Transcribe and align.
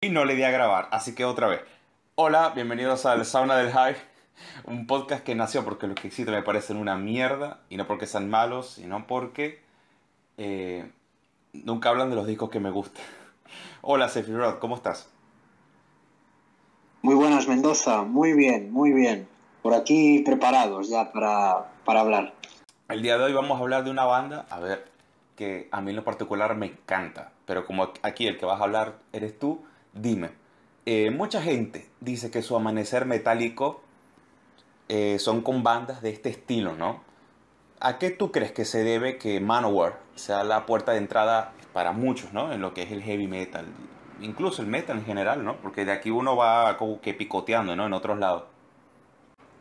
Y 0.00 0.08
no 0.10 0.24
le 0.24 0.34
di 0.34 0.42
a 0.42 0.50
grabar, 0.50 0.88
así 0.90 1.14
que 1.14 1.24
otra 1.24 1.46
vez. 1.46 1.60
Hola, 2.16 2.50
bienvenidos 2.50 3.06
al 3.06 3.24
Sauna 3.24 3.56
del 3.56 3.70
High, 3.70 3.94
un 4.64 4.88
podcast 4.88 5.22
que 5.22 5.36
nació 5.36 5.64
porque 5.64 5.86
los 5.86 5.94
que 5.94 6.08
existen 6.08 6.34
me 6.34 6.42
parecen 6.42 6.78
una 6.78 6.96
mierda, 6.96 7.60
y 7.70 7.76
no 7.76 7.86
porque 7.86 8.06
sean 8.06 8.28
malos, 8.28 8.70
sino 8.70 9.06
porque 9.06 9.62
eh, 10.36 10.90
nunca 11.52 11.90
hablan 11.90 12.10
de 12.10 12.16
los 12.16 12.26
discos 12.26 12.50
que 12.50 12.58
me 12.58 12.70
gustan. 12.70 13.04
Hola, 13.82 14.08
Rod, 14.08 14.58
¿cómo 14.58 14.74
estás? 14.74 15.08
Muy 17.02 17.14
buenas, 17.14 17.46
Mendoza, 17.46 18.02
muy 18.02 18.32
bien, 18.32 18.72
muy 18.72 18.92
bien. 18.92 19.28
Por 19.62 19.74
aquí 19.74 20.24
preparados 20.24 20.88
ya 20.88 21.12
para, 21.12 21.72
para 21.84 22.00
hablar. 22.00 22.34
El 22.88 23.00
día 23.00 23.16
de 23.16 23.24
hoy 23.24 23.32
vamos 23.32 23.56
a 23.58 23.60
hablar 23.62 23.84
de 23.84 23.92
una 23.92 24.04
banda, 24.04 24.44
a 24.50 24.58
ver, 24.58 24.91
que 25.36 25.68
a 25.70 25.80
mí 25.80 25.90
en 25.90 25.96
lo 25.96 26.04
particular 26.04 26.56
me 26.56 26.66
encanta, 26.66 27.32
pero 27.46 27.66
como 27.66 27.92
aquí 28.02 28.26
el 28.26 28.38
que 28.38 28.46
vas 28.46 28.60
a 28.60 28.64
hablar 28.64 28.98
eres 29.12 29.38
tú, 29.38 29.62
dime. 29.92 30.30
Eh, 30.84 31.10
mucha 31.10 31.40
gente 31.40 31.86
dice 32.00 32.30
que 32.30 32.42
su 32.42 32.56
amanecer 32.56 33.06
metálico 33.06 33.80
eh, 34.88 35.18
son 35.18 35.42
con 35.42 35.62
bandas 35.62 36.02
de 36.02 36.10
este 36.10 36.28
estilo, 36.28 36.74
¿no? 36.74 37.02
¿A 37.80 37.98
qué 37.98 38.10
tú 38.10 38.30
crees 38.30 38.52
que 38.52 38.64
se 38.64 38.84
debe 38.84 39.16
que 39.16 39.40
Manowar 39.40 40.00
sea 40.14 40.44
la 40.44 40.66
puerta 40.66 40.92
de 40.92 40.98
entrada 40.98 41.52
para 41.72 41.92
muchos, 41.92 42.32
¿no? 42.32 42.52
En 42.52 42.60
lo 42.60 42.74
que 42.74 42.82
es 42.82 42.92
el 42.92 43.02
heavy 43.02 43.26
metal, 43.26 43.66
incluso 44.20 44.62
el 44.62 44.68
metal 44.68 44.98
en 44.98 45.04
general, 45.04 45.44
¿no? 45.44 45.56
Porque 45.56 45.84
de 45.84 45.92
aquí 45.92 46.10
uno 46.10 46.36
va 46.36 46.76
como 46.76 47.00
que 47.00 47.14
picoteando, 47.14 47.74
¿no? 47.76 47.86
En 47.86 47.92
otros 47.92 48.18
lados. 48.18 48.44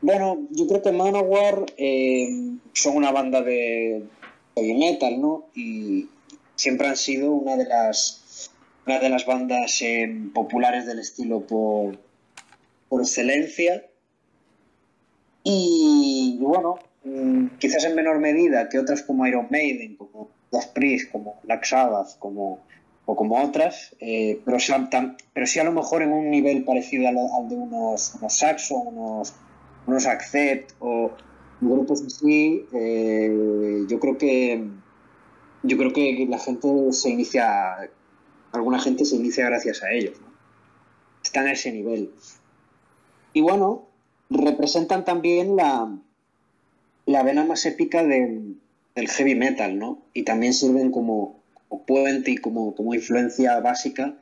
Bueno, 0.02 0.40
yo 0.50 0.68
creo 0.68 0.82
que 0.82 0.92
Manowar 0.92 1.66
eh, 1.78 2.58
son 2.74 2.98
una 2.98 3.12
banda 3.12 3.42
de 3.42 4.04
heavy 4.56 4.74
metal, 4.76 5.22
¿no? 5.22 5.46
Y 5.56 6.10
siempre 6.56 6.88
han 6.88 6.98
sido 6.98 7.32
una 7.32 7.58
de 7.58 7.66
las, 7.66 8.52
una 8.86 9.00
de 9.00 9.10
las 9.10 9.26
bandas 9.26 9.82
eh, 9.82 10.30
populares 10.34 10.86
del 10.86 11.00
estilo 11.00 11.42
por, 11.42 11.98
por 12.90 13.02
excelencia. 13.02 13.86
Y, 15.44 16.38
bueno, 16.40 16.78
mm, 17.04 17.58
quizás 17.58 17.84
en 17.86 17.96
menor 17.96 18.20
medida 18.20 18.70
que 18.70 18.80
otras 18.80 19.02
como 19.02 19.26
Iron 19.26 19.48
Maiden, 19.50 19.96
como 19.96 20.30
Las 20.52 20.68
Priest, 20.68 21.12
como 21.12 21.40
Black 21.44 21.66
Sabbath, 21.66 22.20
como, 22.20 22.60
o 23.06 23.16
como 23.16 23.42
otras, 23.42 23.96
eh, 24.00 24.40
pero, 24.46 24.60
sí, 24.60 24.72
pero 25.34 25.48
sí 25.48 25.60
a 25.60 25.64
lo 25.64 25.72
mejor 25.72 26.04
en 26.04 26.14
un 26.14 26.30
nivel 26.30 26.64
parecido 26.64 27.08
al, 27.08 27.16
de 27.50 27.56
unos, 27.56 28.16
unos 28.16 28.38
Saxon, 28.38 28.88
unos, 28.88 29.34
unos 29.88 30.06
Accept 30.06 30.74
o 30.80 31.12
grupos 31.62 32.04
así, 32.04 32.66
eh, 32.74 33.86
yo 33.88 34.00
creo 34.00 34.18
que 34.18 34.68
yo 35.64 35.78
creo 35.78 35.94
que 35.94 36.26
la 36.28 36.40
gente 36.40 36.68
se 36.92 37.10
inicia, 37.10 37.90
alguna 38.52 38.80
gente 38.80 39.06
se 39.06 39.16
inicia 39.16 39.46
gracias 39.46 39.84
a 39.84 39.92
ellos, 39.92 40.20
¿no? 40.20 40.32
están 41.24 41.48
a 41.48 41.54
ese 41.54 41.72
nivel. 41.72 42.12
Y 43.34 43.42
bueno, 43.42 43.88
representan 44.30 45.06
también 45.06 45.56
la, 45.56 45.98
la 47.06 47.24
vena 47.24 47.46
más 47.46 47.66
épica 47.66 48.04
del, 48.04 48.58
heavy 48.96 49.36
metal, 49.36 49.78
¿no? 49.78 50.02
Y 50.14 50.24
también 50.24 50.54
sirven 50.54 50.92
como, 50.92 51.40
puente 51.88 52.32
y 52.32 52.38
como, 52.38 52.76
como 52.76 52.94
influencia 52.94 53.60
básica 53.60 54.18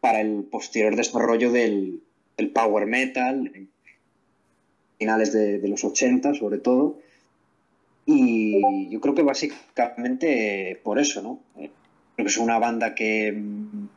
para 0.00 0.20
el 0.20 0.44
posterior 0.44 0.96
desarrollo 0.96 1.50
del, 1.50 2.02
del 2.36 2.50
power 2.50 2.86
metal, 2.86 3.68
finales 4.98 5.32
de, 5.32 5.66
los 5.68 5.84
80 5.84 6.34
sobre 6.34 6.58
todo. 6.58 6.98
Y 8.06 8.90
yo 8.90 9.00
creo 9.00 9.14
que 9.14 9.22
básicamente 9.22 10.78
por 10.82 10.98
eso, 10.98 11.22
¿no? 11.22 11.40
Eh, 11.56 11.70
creo 12.14 12.26
que 12.26 12.30
es 12.30 12.38
una 12.38 12.58
banda 12.58 12.94
que 12.94 13.32
mm, 13.32 13.88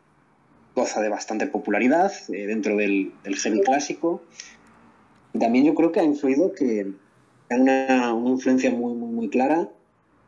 goza 0.75 1.01
de 1.01 1.09
bastante 1.09 1.47
popularidad 1.47 2.11
eh, 2.29 2.47
dentro 2.47 2.77
del, 2.77 3.11
heavy 3.23 3.61
clásico. 3.61 4.21
También 5.37 5.65
yo 5.65 5.75
creo 5.75 5.91
que 5.91 5.99
ha 5.99 6.03
influido 6.03 6.53
que 6.53 6.87
hay 7.49 7.59
una, 7.59 8.15
influencia 8.25 8.71
muy, 8.71 8.93
muy, 8.93 9.09
muy 9.09 9.29
clara 9.29 9.69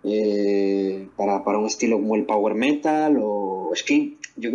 eh, 0.03 1.07
para, 1.15 1.43
para, 1.43 1.57
un 1.57 1.65
estilo 1.65 1.97
como 1.97 2.15
el 2.15 2.25
power 2.25 2.55
metal 2.55 3.17
o 3.21 3.71
es 3.73 3.83
que 3.83 4.17
yo, 4.37 4.51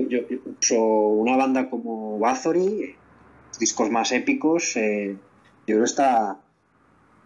yo 0.60 0.80
una 0.80 1.36
banda 1.36 1.70
como 1.70 2.18
Bathory, 2.18 2.94
discos 3.58 3.90
más 3.90 4.12
épicos, 4.12 4.76
yo 5.66 5.76
creo 5.76 5.80
que 5.80 5.84
está, 5.84 6.38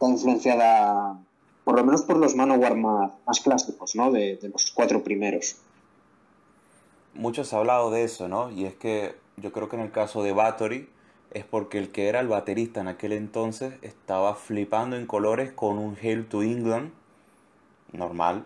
influenciada 0.00 1.18
por 1.64 1.76
lo 1.76 1.84
menos 1.84 2.02
por 2.02 2.16
los 2.16 2.34
Manowar 2.34 2.76
más, 2.76 3.12
más 3.26 3.40
clásicos, 3.40 3.94
¿no? 3.94 4.10
De, 4.10 4.38
los 4.50 4.70
cuatro 4.70 5.02
primeros. 5.02 5.56
Muchos 7.14 7.52
han 7.52 7.60
hablado 7.60 7.90
de 7.90 8.04
eso, 8.04 8.28
¿no? 8.28 8.50
Y 8.50 8.64
es 8.64 8.74
que 8.74 9.16
yo 9.36 9.52
creo 9.52 9.68
que 9.68 9.76
en 9.76 9.82
el 9.82 9.90
caso 9.90 10.22
de 10.22 10.32
Bathory 10.32 10.88
es 11.32 11.44
porque 11.44 11.78
el 11.78 11.90
que 11.90 12.08
era 12.08 12.20
el 12.20 12.28
baterista 12.28 12.80
en 12.80 12.88
aquel 12.88 13.12
entonces 13.12 13.74
estaba 13.82 14.34
flipando 14.34 14.96
en 14.96 15.06
colores 15.06 15.52
con 15.52 15.78
un 15.78 15.96
Hail 16.00 16.26
to 16.26 16.42
England 16.42 16.92
normal. 17.92 18.44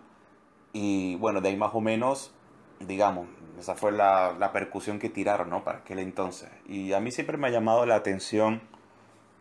Y 0.72 1.16
bueno, 1.16 1.40
de 1.40 1.50
ahí 1.50 1.56
más 1.56 1.74
o 1.74 1.80
menos, 1.80 2.32
digamos, 2.80 3.28
esa 3.60 3.74
fue 3.74 3.92
la, 3.92 4.34
la 4.38 4.52
percusión 4.52 4.98
que 4.98 5.10
tiraron, 5.10 5.50
¿no? 5.50 5.62
Para 5.62 5.78
aquel 5.78 5.98
entonces. 5.98 6.48
Y 6.66 6.92
a 6.94 7.00
mí 7.00 7.12
siempre 7.12 7.36
me 7.36 7.48
ha 7.48 7.50
llamado 7.50 7.86
la 7.86 7.94
atención 7.94 8.62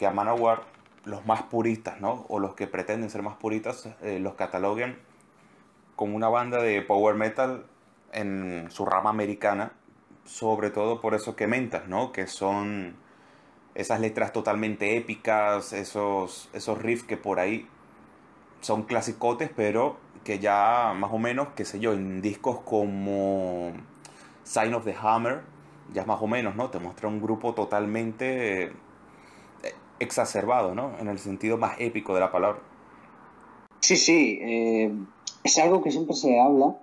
que 0.01 0.07
a 0.07 0.11
Manowar 0.11 0.63
los 1.05 1.27
más 1.27 1.43
puristas, 1.43 2.01
¿no? 2.01 2.25
O 2.27 2.39
los 2.39 2.55
que 2.55 2.65
pretenden 2.65 3.11
ser 3.11 3.21
más 3.21 3.35
puristas, 3.35 3.87
eh, 4.01 4.17
los 4.17 4.33
cataloguen 4.33 4.97
como 5.95 6.15
una 6.15 6.27
banda 6.27 6.59
de 6.59 6.81
power 6.81 7.13
metal 7.13 7.67
en 8.11 8.65
su 8.71 8.83
rama 8.87 9.11
americana, 9.11 9.73
sobre 10.25 10.71
todo 10.71 11.01
por 11.01 11.13
eso 11.13 11.35
que 11.35 11.45
mentas, 11.45 11.87
¿no? 11.87 12.11
Que 12.11 12.25
son 12.25 12.95
esas 13.75 13.99
letras 13.99 14.33
totalmente 14.33 14.97
épicas, 14.97 15.71
esos, 15.71 16.49
esos 16.51 16.79
riffs 16.79 17.03
que 17.03 17.17
por 17.17 17.39
ahí 17.39 17.67
son 18.61 18.81
clasicotes, 18.81 19.51
pero 19.55 19.97
que 20.23 20.39
ya 20.39 20.95
más 20.97 21.11
o 21.13 21.19
menos, 21.19 21.49
qué 21.55 21.63
sé 21.63 21.79
yo, 21.79 21.93
en 21.93 22.23
discos 22.23 22.61
como 22.61 23.71
Sign 24.45 24.73
of 24.73 24.83
the 24.83 24.95
Hammer, 24.99 25.41
ya 25.93 26.05
más 26.05 26.23
o 26.23 26.25
menos, 26.25 26.55
¿no? 26.55 26.71
Te 26.71 26.79
muestra 26.79 27.07
un 27.07 27.21
grupo 27.21 27.53
totalmente 27.53 28.73
exacerbado, 30.01 30.75
¿no? 30.75 30.97
En 30.99 31.07
el 31.07 31.19
sentido 31.19 31.57
más 31.57 31.75
épico 31.79 32.13
de 32.13 32.19
la 32.19 32.31
palabra. 32.31 32.59
Sí, 33.79 33.95
sí, 33.95 34.39
eh, 34.41 34.91
es 35.43 35.57
algo 35.57 35.81
que 35.81 35.91
siempre 35.91 36.15
se 36.15 36.39
habla, 36.39 36.75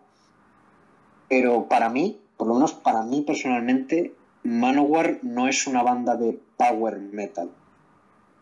pero 1.29 1.69
para 1.69 1.89
mí, 1.91 2.21
por 2.37 2.49
lo 2.49 2.55
menos 2.55 2.73
para 2.73 3.03
mí 3.03 3.23
personalmente, 3.23 4.15
Manowar 4.43 5.19
no 5.23 5.49
es 5.49 5.67
una 5.67 5.83
banda 5.83 6.17
de 6.17 6.39
power 6.57 6.99
metal. 6.99 7.51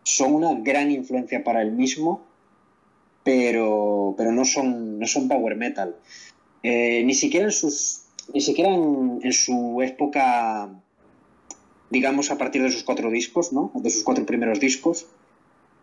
Son 0.03 0.33
una 0.33 0.53
gran 0.61 0.89
influencia 0.91 1.43
para 1.43 1.61
el 1.61 1.71
mismo, 1.71 2.23
pero, 3.23 4.15
pero 4.17 4.31
no, 4.31 4.45
son, 4.45 4.99
no 4.99 5.05
son 5.05 5.27
power 5.27 5.55
metal. 5.55 5.95
Eh, 6.63 7.03
ni 7.05 7.13
siquiera 7.13 7.45
en 7.45 7.51
sus. 7.51 8.03
Ni 8.33 8.41
siquiera 8.41 8.73
en 8.73 9.31
su 9.31 9.81
época 9.81 10.69
digamos, 11.89 12.31
a 12.31 12.37
partir 12.37 12.61
de 12.61 12.71
sus 12.71 12.83
cuatro 12.83 13.09
discos, 13.09 13.53
¿no? 13.53 13.71
De 13.75 13.89
sus 13.89 14.03
cuatro 14.03 14.25
primeros 14.25 14.59
discos. 14.59 15.07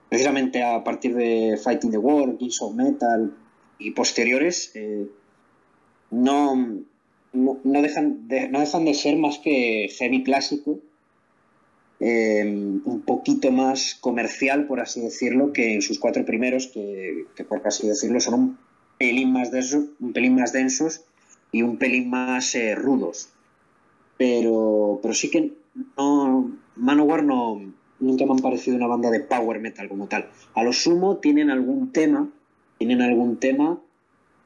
Precisamente 0.09 0.63
a 0.63 0.85
partir 0.85 1.15
de 1.15 1.59
Fighting 1.63 1.91
the 1.91 1.99
War, 1.99 2.37
Kings 2.37 2.61
of 2.63 2.75
Metal 2.75 3.35
y 3.79 3.91
posteriores, 3.93 4.71
eh, 4.75 5.07
no, 6.11 6.85
no, 7.33 7.83
dejan 7.83 8.29
de, 8.29 8.49
no 8.49 8.61
dejan 8.61 8.85
de 8.85 8.95
ser 8.95 9.17
más 9.17 9.39
que 9.39 9.89
heavy 9.99 10.23
clásico, 10.23 10.79
eh, 12.01 12.45
un 12.45 13.03
poquito 13.07 13.51
más 13.51 13.95
comercial, 13.95 14.67
por 14.67 14.81
así 14.81 15.01
decirlo, 15.01 15.53
que 15.53 15.75
en 15.75 15.83
sus 15.83 15.99
cuatro 15.99 16.25
primeros, 16.25 16.69
que, 16.69 17.27
por 17.49 17.67
así 17.67 17.89
decirlo 17.89 18.21
son 18.21 18.35
un 18.35 18.59
pelín 18.99 19.33
más 19.33 19.51
densos, 19.51 19.87
un 20.01 20.13
pelín 20.13 20.35
más 20.37 20.53
densos 20.53 21.03
y 21.51 21.63
un 21.63 21.79
pelín 21.79 22.11
más 22.11 22.55
eh, 22.55 22.75
rudos. 22.75 23.31
Pero, 24.17 25.01
pero 25.03 25.15
sí 25.15 25.31
que 25.31 25.53
no, 25.97 26.53
Manowar 26.77 27.23
no, 27.23 27.61
nunca 28.01 28.27
me 28.27 28.33
han 28.33 28.39
parecido 28.39 28.77
una 28.77 28.87
banda 28.87 29.11
de 29.11 29.21
power 29.21 29.61
metal 29.61 29.89
como 29.89 30.07
tal. 30.09 30.29
A 30.55 30.63
lo 30.63 30.73
sumo 30.73 31.19
tienen 31.19 31.51
algún 31.51 31.93
tema, 31.93 32.29
tienen 32.79 33.03
algún 33.03 33.39
tema 33.39 33.81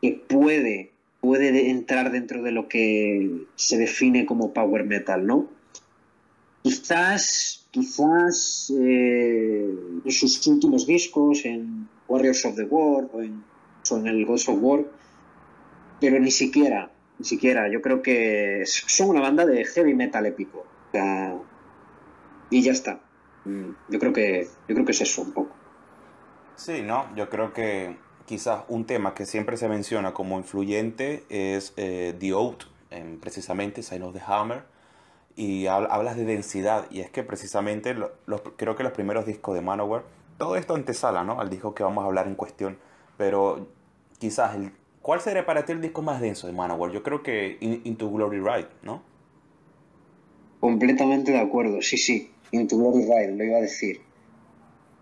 que 0.01 0.13
puede, 0.13 0.91
puede 1.21 1.71
entrar 1.71 2.11
dentro 2.13 2.43
de 2.43 2.53
lo 2.53 2.69
que 2.69 3.47
se 3.57 3.79
define 3.79 4.27
como 4.27 4.53
power 4.53 4.85
metal, 4.85 5.27
¿no? 5.27 5.47
Quizás, 6.63 7.67
quizás 7.71 8.73
eh, 8.79 9.75
en 10.05 10.13
sus 10.13 10.47
últimos 10.47 10.87
discos, 10.87 11.45
en 11.45 11.89
Warriors 12.09 12.45
of 12.45 12.57
the 12.57 12.65
War 12.65 13.09
o 13.13 13.23
en, 13.23 13.43
o 13.91 13.97
en 13.97 14.07
el 14.07 14.27
Ghost 14.27 14.49
of 14.49 14.59
War, 14.61 14.85
pero 16.01 16.21
ni 16.21 16.31
siquiera, 16.31 16.91
ni 17.19 17.25
siquiera. 17.25 17.71
Yo 17.71 17.81
creo 17.81 18.03
que 18.03 18.65
son 18.67 19.11
una 19.11 19.21
banda 19.21 19.47
de 19.47 19.65
heavy 19.65 19.95
metal 19.95 20.27
épico 20.27 20.67
y 22.51 22.63
ya 22.63 22.73
está. 22.73 23.01
Mm, 23.45 23.71
yo 23.89 23.99
creo 23.99 24.13
que 24.13 24.49
yo 24.69 24.75
creo 24.75 24.85
que 24.85 24.93
es 24.93 25.01
eso 25.01 25.23
un 25.23 25.33
poco. 25.33 25.55
Sí, 26.57 26.83
no, 26.83 27.15
yo 27.15 27.29
creo 27.29 27.53
que 27.53 27.97
quizás 28.27 28.65
un 28.69 28.85
tema 28.85 29.15
que 29.15 29.27
siempre 29.27 29.57
se 29.57 29.69
menciona 29.69 30.13
como 30.13 30.39
influyente 30.39 31.25
es 31.29 31.73
eh, 31.77 32.15
The 32.19 32.35
Oath 32.35 32.65
precisamente 33.21 33.83
Sign 33.83 34.03
of 34.03 34.15
the 34.15 34.23
Hammer, 34.27 34.63
y 35.37 35.67
hablas 35.67 36.17
de 36.17 36.25
densidad, 36.25 36.87
y 36.91 37.01
es 37.01 37.11
que 37.11 37.23
precisamente 37.23 37.95
creo 38.57 38.77
que 38.77 38.83
los 38.83 38.93
primeros 38.93 39.25
discos 39.25 39.55
de 39.55 39.61
Manowar, 39.61 40.03
todo 40.37 40.57
esto 40.57 40.75
antesala 40.75 41.23
¿no? 41.23 41.41
al 41.41 41.49
disco 41.49 41.75
que 41.75 41.83
vamos 41.83 42.03
a 42.03 42.07
hablar 42.07 42.27
en 42.27 42.35
cuestión, 42.35 42.77
pero 43.17 43.69
quizás, 44.19 44.57
el, 44.57 44.73
¿cuál 45.01 45.21
sería 45.21 45.47
para 45.47 45.65
ti 45.65 45.73
el 45.73 45.81
disco 45.81 46.03
más 46.03 46.21
denso 46.21 46.47
de 46.47 46.53
Manowar? 46.53 46.91
Yo 46.91 47.03
creo 47.03 47.23
que 47.23 47.57
Into 47.61 48.11
Glory 48.11 48.41
Ride, 48.41 48.69
¿no? 48.83 49.03
Completamente 50.61 51.33
de 51.33 51.39
acuerdo, 51.39 51.83
sí, 51.83 51.97
sí, 51.97 52.31
Into 52.51 52.77
Glory 52.79 53.05
Ride, 53.05 53.37
lo 53.37 53.45
iba 53.45 53.59
a 53.59 53.63
decir. 53.63 54.01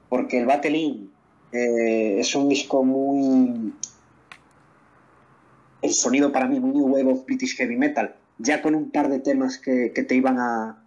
Porque 0.09 0.39
el 0.39 0.47
Battling 0.47 1.11
eh, 1.53 2.21
es 2.21 2.35
un 2.35 2.49
disco 2.49 2.85
muy. 2.85 3.73
El 5.83 5.93
sonido 5.93 6.33
para 6.33 6.47
mí 6.47 6.59
muy 6.61 6.73
New 6.73 6.87
Wave 6.89 7.13
of 7.13 7.25
British 7.25 7.57
Heavy 7.57 7.77
Metal, 7.77 8.15
ya 8.39 8.61
con 8.61 8.75
un 8.75 8.91
par 8.91 9.09
de 9.09 9.21
temas 9.21 9.59
que, 9.59 9.91
te 9.91 10.15
iban 10.15 10.39
a, 10.39 10.83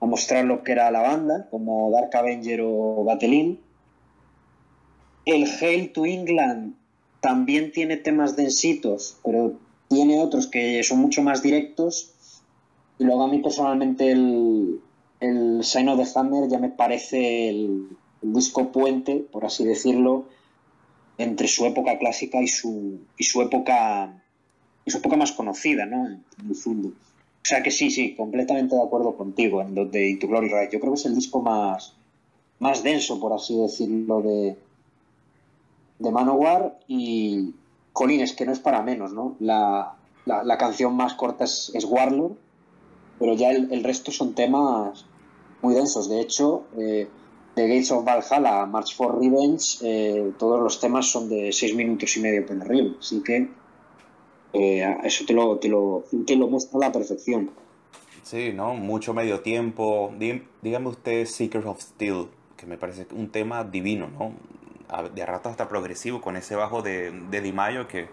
mostrar 0.00 0.44
lo 0.44 0.62
que 0.62 0.72
era 0.72 0.90
la 0.90 1.00
banda, 1.00 1.48
como 1.50 1.90
Dark 1.90 2.14
Avenger 2.14 2.60
o 2.62 3.04
Battling. 3.04 3.60
El 5.24 5.44
Hail 5.44 5.92
to 5.92 6.04
England 6.04 6.74
también 7.20 7.72
tiene 7.72 7.96
temas 7.96 8.36
densitos, 8.36 9.18
pero 9.24 9.58
tiene 9.88 10.20
otros 10.20 10.46
que 10.46 10.82
son 10.82 10.98
mucho 10.98 11.22
más 11.22 11.42
directos. 11.42 12.13
Y 12.98 13.04
luego 13.04 13.24
a 13.24 13.28
mí 13.28 13.38
personalmente 13.38 14.12
el, 14.12 14.80
el 15.20 15.64
Sign 15.64 15.88
of 15.88 15.98
the 15.98 16.18
Hammer 16.18 16.48
ya 16.48 16.58
me 16.58 16.70
parece 16.70 17.48
el, 17.48 17.88
disco 18.22 18.72
puente, 18.72 19.16
por 19.16 19.44
así 19.44 19.66
decirlo, 19.66 20.24
entre 21.18 21.46
su 21.46 21.66
época 21.66 21.98
clásica 21.98 22.40
y 22.40 22.48
su, 22.48 23.00
y 23.18 23.24
su 23.24 23.42
época 23.42 24.22
y 24.86 24.90
su 24.90 24.98
época 24.98 25.16
más 25.16 25.32
conocida, 25.32 25.86
¿no? 25.86 26.06
En 26.06 26.24
el 26.48 26.54
fondo. 26.54 26.88
O 26.88 27.46
sea 27.46 27.62
que 27.62 27.70
sí, 27.70 27.90
sí, 27.90 28.14
completamente 28.14 28.74
de 28.74 28.82
acuerdo 28.82 29.16
contigo 29.16 29.60
en 29.60 29.74
lo 29.74 29.84
de 29.84 30.08
Into 30.08 30.28
Glory 30.28 30.48
Ride. 30.48 30.70
Yo 30.72 30.80
creo 30.80 30.92
que 30.92 31.00
es 31.00 31.06
el 31.06 31.14
disco 31.14 31.42
más, 31.42 31.94
más 32.58 32.82
denso, 32.82 33.20
por 33.20 33.34
así 33.34 33.56
decirlo, 33.56 34.22
de, 34.22 34.56
de 35.98 36.10
Manowar 36.10 36.78
y 36.88 37.54
Colines, 37.92 38.32
que 38.32 38.46
no 38.46 38.52
es 38.52 38.60
para 38.60 38.82
menos, 38.82 39.12
¿no? 39.12 39.36
La, 39.40 39.96
canción 40.58 40.96
más 40.96 41.14
corta 41.14 41.44
es, 41.44 41.86
Warlord, 41.86 42.32
pero 43.18 43.34
ya 43.34 43.50
el, 43.50 43.84
resto 43.84 44.10
son 44.10 44.34
temas 44.34 45.06
muy 45.62 45.74
densos. 45.74 46.08
De 46.08 46.20
hecho, 46.20 46.64
eh, 46.76 47.08
The 47.54 47.68
Gates 47.68 47.92
of 47.92 48.04
Valhalla, 48.04 48.66
March 48.66 48.96
for 48.96 49.18
Revenge, 49.18 49.78
eh, 49.82 50.32
todos 50.38 50.60
los 50.60 50.80
temas 50.80 51.06
son 51.10 51.28
de 51.28 51.52
seis 51.52 51.74
minutos 51.74 52.16
y 52.16 52.20
medio 52.20 52.44
por 52.44 52.60
arriba. 52.60 52.94
Así 52.98 53.22
que 53.22 53.48
eh, 54.52 54.96
eso 55.04 55.24
te 55.26 55.32
lo, 55.32 55.58
te, 55.58 55.68
lo, 55.68 56.04
te 56.26 56.36
lo 56.36 56.48
muestra 56.48 56.78
a 56.78 56.80
la 56.88 56.92
perfección. 56.92 57.50
Sí, 58.22 58.52
¿no? 58.52 58.74
Mucho 58.74 59.14
medio 59.14 59.40
tiempo. 59.40 60.12
Dígame 60.62 60.88
usted 60.88 61.26
Seekers 61.26 61.66
of 61.66 61.80
Steel, 61.80 62.28
que 62.56 62.66
me 62.66 62.78
parece 62.78 63.06
un 63.12 63.30
tema 63.30 63.64
divino, 63.64 64.08
¿no? 64.08 64.32
De 65.14 65.26
rato 65.26 65.48
hasta 65.48 65.68
progresivo, 65.68 66.20
con 66.20 66.36
ese 66.36 66.54
bajo 66.56 66.82
de, 66.82 67.10
de 67.30 67.40
Di 67.40 67.52
Mayo 67.52 67.88
que, 67.88 68.06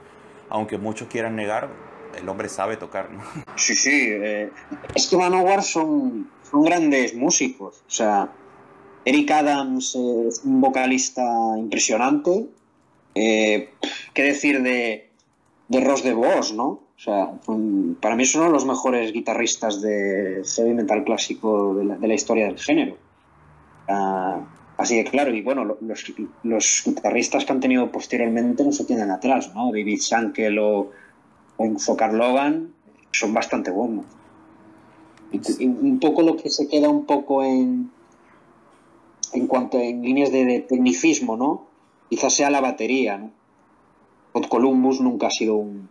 aunque 0.50 0.78
muchos 0.78 1.08
quieran 1.08 1.36
negar, 1.36 1.70
el 2.18 2.28
hombre 2.30 2.50
sabe 2.50 2.78
tocar, 2.78 3.12
¿no? 3.12 3.22
Sí, 3.56 3.76
sí. 3.76 4.08
Eh, 4.10 4.50
es 4.96 5.08
que 5.08 5.18
Manowar 5.18 5.64
son, 5.64 6.30
son 6.50 6.64
grandes 6.64 7.14
músicos. 7.16 7.84
O 7.88 7.92
sea, 7.92 8.32
Eric 9.06 9.32
Adams 9.32 9.96
es 9.96 10.42
un 10.44 10.62
vocalista 10.62 11.24
impresionante. 11.58 12.48
Eh, 13.16 13.70
¿Qué 14.14 14.24
decir 14.24 14.62
de, 14.62 15.10
de 15.68 15.82
Ross 15.82 16.04
de 16.04 16.14
Vos, 16.14 16.54
no? 16.54 16.68
O 17.02 17.04
sea, 17.04 17.32
para 18.00 18.16
mí 18.16 18.24
es 18.24 18.36
uno 18.36 18.46
de 18.46 18.52
los 18.52 18.66
mejores 18.66 19.12
guitarristas 19.12 19.82
de 19.82 20.44
heavy 20.56 20.76
metal 20.76 21.04
clásico 21.04 21.74
de 21.74 22.08
la, 22.08 22.14
historia 22.14 22.46
del 22.46 22.60
género. 22.60 22.96
Ah, 23.88 24.42
así 24.78 24.98
de 24.98 25.06
claro, 25.06 25.34
y 25.34 25.42
bueno, 25.42 25.78
los, 26.44 26.84
guitarristas 26.86 27.44
que 27.44 27.54
han 27.54 27.60
tenido 27.60 27.92
posteriormente 27.92 28.64
no 28.64 28.72
se 28.72 28.86
quedan 28.86 29.10
atrás, 29.10 29.52
¿no? 29.56 29.72
David 29.72 29.98
Shankel 30.00 30.60
o, 30.60 30.92
o 31.88 31.98
Carl 31.98 32.18
Logan 32.18 32.74
son 33.12 33.34
bastante 33.34 33.72
buenos. 33.72 34.06
Un 35.60 36.00
poco 36.00 36.22
lo 36.22 36.36
que 36.36 36.50
se 36.50 36.68
queda 36.68 36.90
un 36.90 37.06
poco 37.06 37.44
en, 37.44 37.90
en 39.34 39.48
cuanto 39.48 39.80
en 39.80 40.02
líneas 40.02 40.32
de, 40.32 40.60
tecnicismo, 40.68 41.38
¿no? 41.38 41.68
Quizás 42.10 42.34
sea 42.34 42.50
la 42.50 42.62
batería, 42.62 43.18
¿no? 43.18 43.32
Columbus 44.50 45.02
nunca 45.02 45.28
ha 45.28 45.32
sido 45.32 45.56
un, 45.56 45.90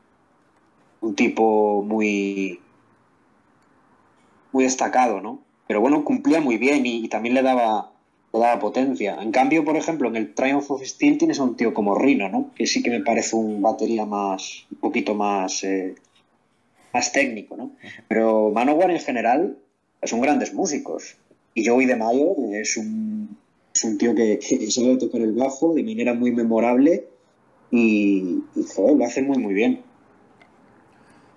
un 1.01 1.15
tipo 1.15 1.83
muy 1.83 2.61
muy 4.53 4.65
destacado, 4.65 5.21
¿no? 5.21 5.39
Pero 5.67 5.81
bueno, 5.81 6.05
cumplía 6.05 6.41
muy 6.41 6.59
bien 6.59 6.85
y, 6.85 7.09
también 7.09 7.35
le 7.35 7.43
daba, 7.43 7.93
daba 8.33 8.61
potencia. 8.61 9.19
En 9.21 9.33
cambio, 9.33 9.65
por 9.65 9.77
ejemplo, 9.77 10.09
en 10.09 10.17
el 10.17 10.35
Triumph 10.35 10.71
of 10.71 10.83
Steel 10.85 11.19
tienes 11.19 11.41
a 11.41 11.45
un 11.45 11.57
tío 11.57 11.75
como 11.75 11.99
Rino, 11.99 12.29
¿no? 12.29 12.51
Que 12.55 12.67
sí 12.67 12.83
que 12.83 12.91
me 12.91 13.01
parece 13.01 13.37
un 13.37 13.61
batería 13.61 14.07
más, 14.07 14.67
un 14.71 14.79
poquito 14.79 15.15
más, 15.15 15.65
eh, 15.65 15.95
más 16.93 17.13
técnico, 17.13 17.57
¿no? 17.57 17.73
Pero 18.09 18.51
Manowar 18.51 18.91
en 18.91 19.01
general 19.01 19.57
son 20.03 20.21
grandes 20.21 20.55
músicos. 20.55 21.17
Y 21.55 21.67
Joey 21.67 21.87
de 21.87 21.97
Mayo 21.97 22.37
es 22.53 22.77
un, 22.77 23.37
es 23.75 23.85
un 23.85 23.99
tío 23.99 24.15
que, 24.15 24.39
sabe 24.71 24.97
tocar 24.97 25.21
el 25.21 25.33
bajo 25.33 25.75
de 25.75 25.83
manera 25.83 26.15
muy 26.15 26.31
memorable 26.31 27.07
y, 27.71 28.43
lo 28.55 29.05
hace 29.05 29.23
muy 29.23 29.39
muy 29.39 29.55
bien. 29.55 29.83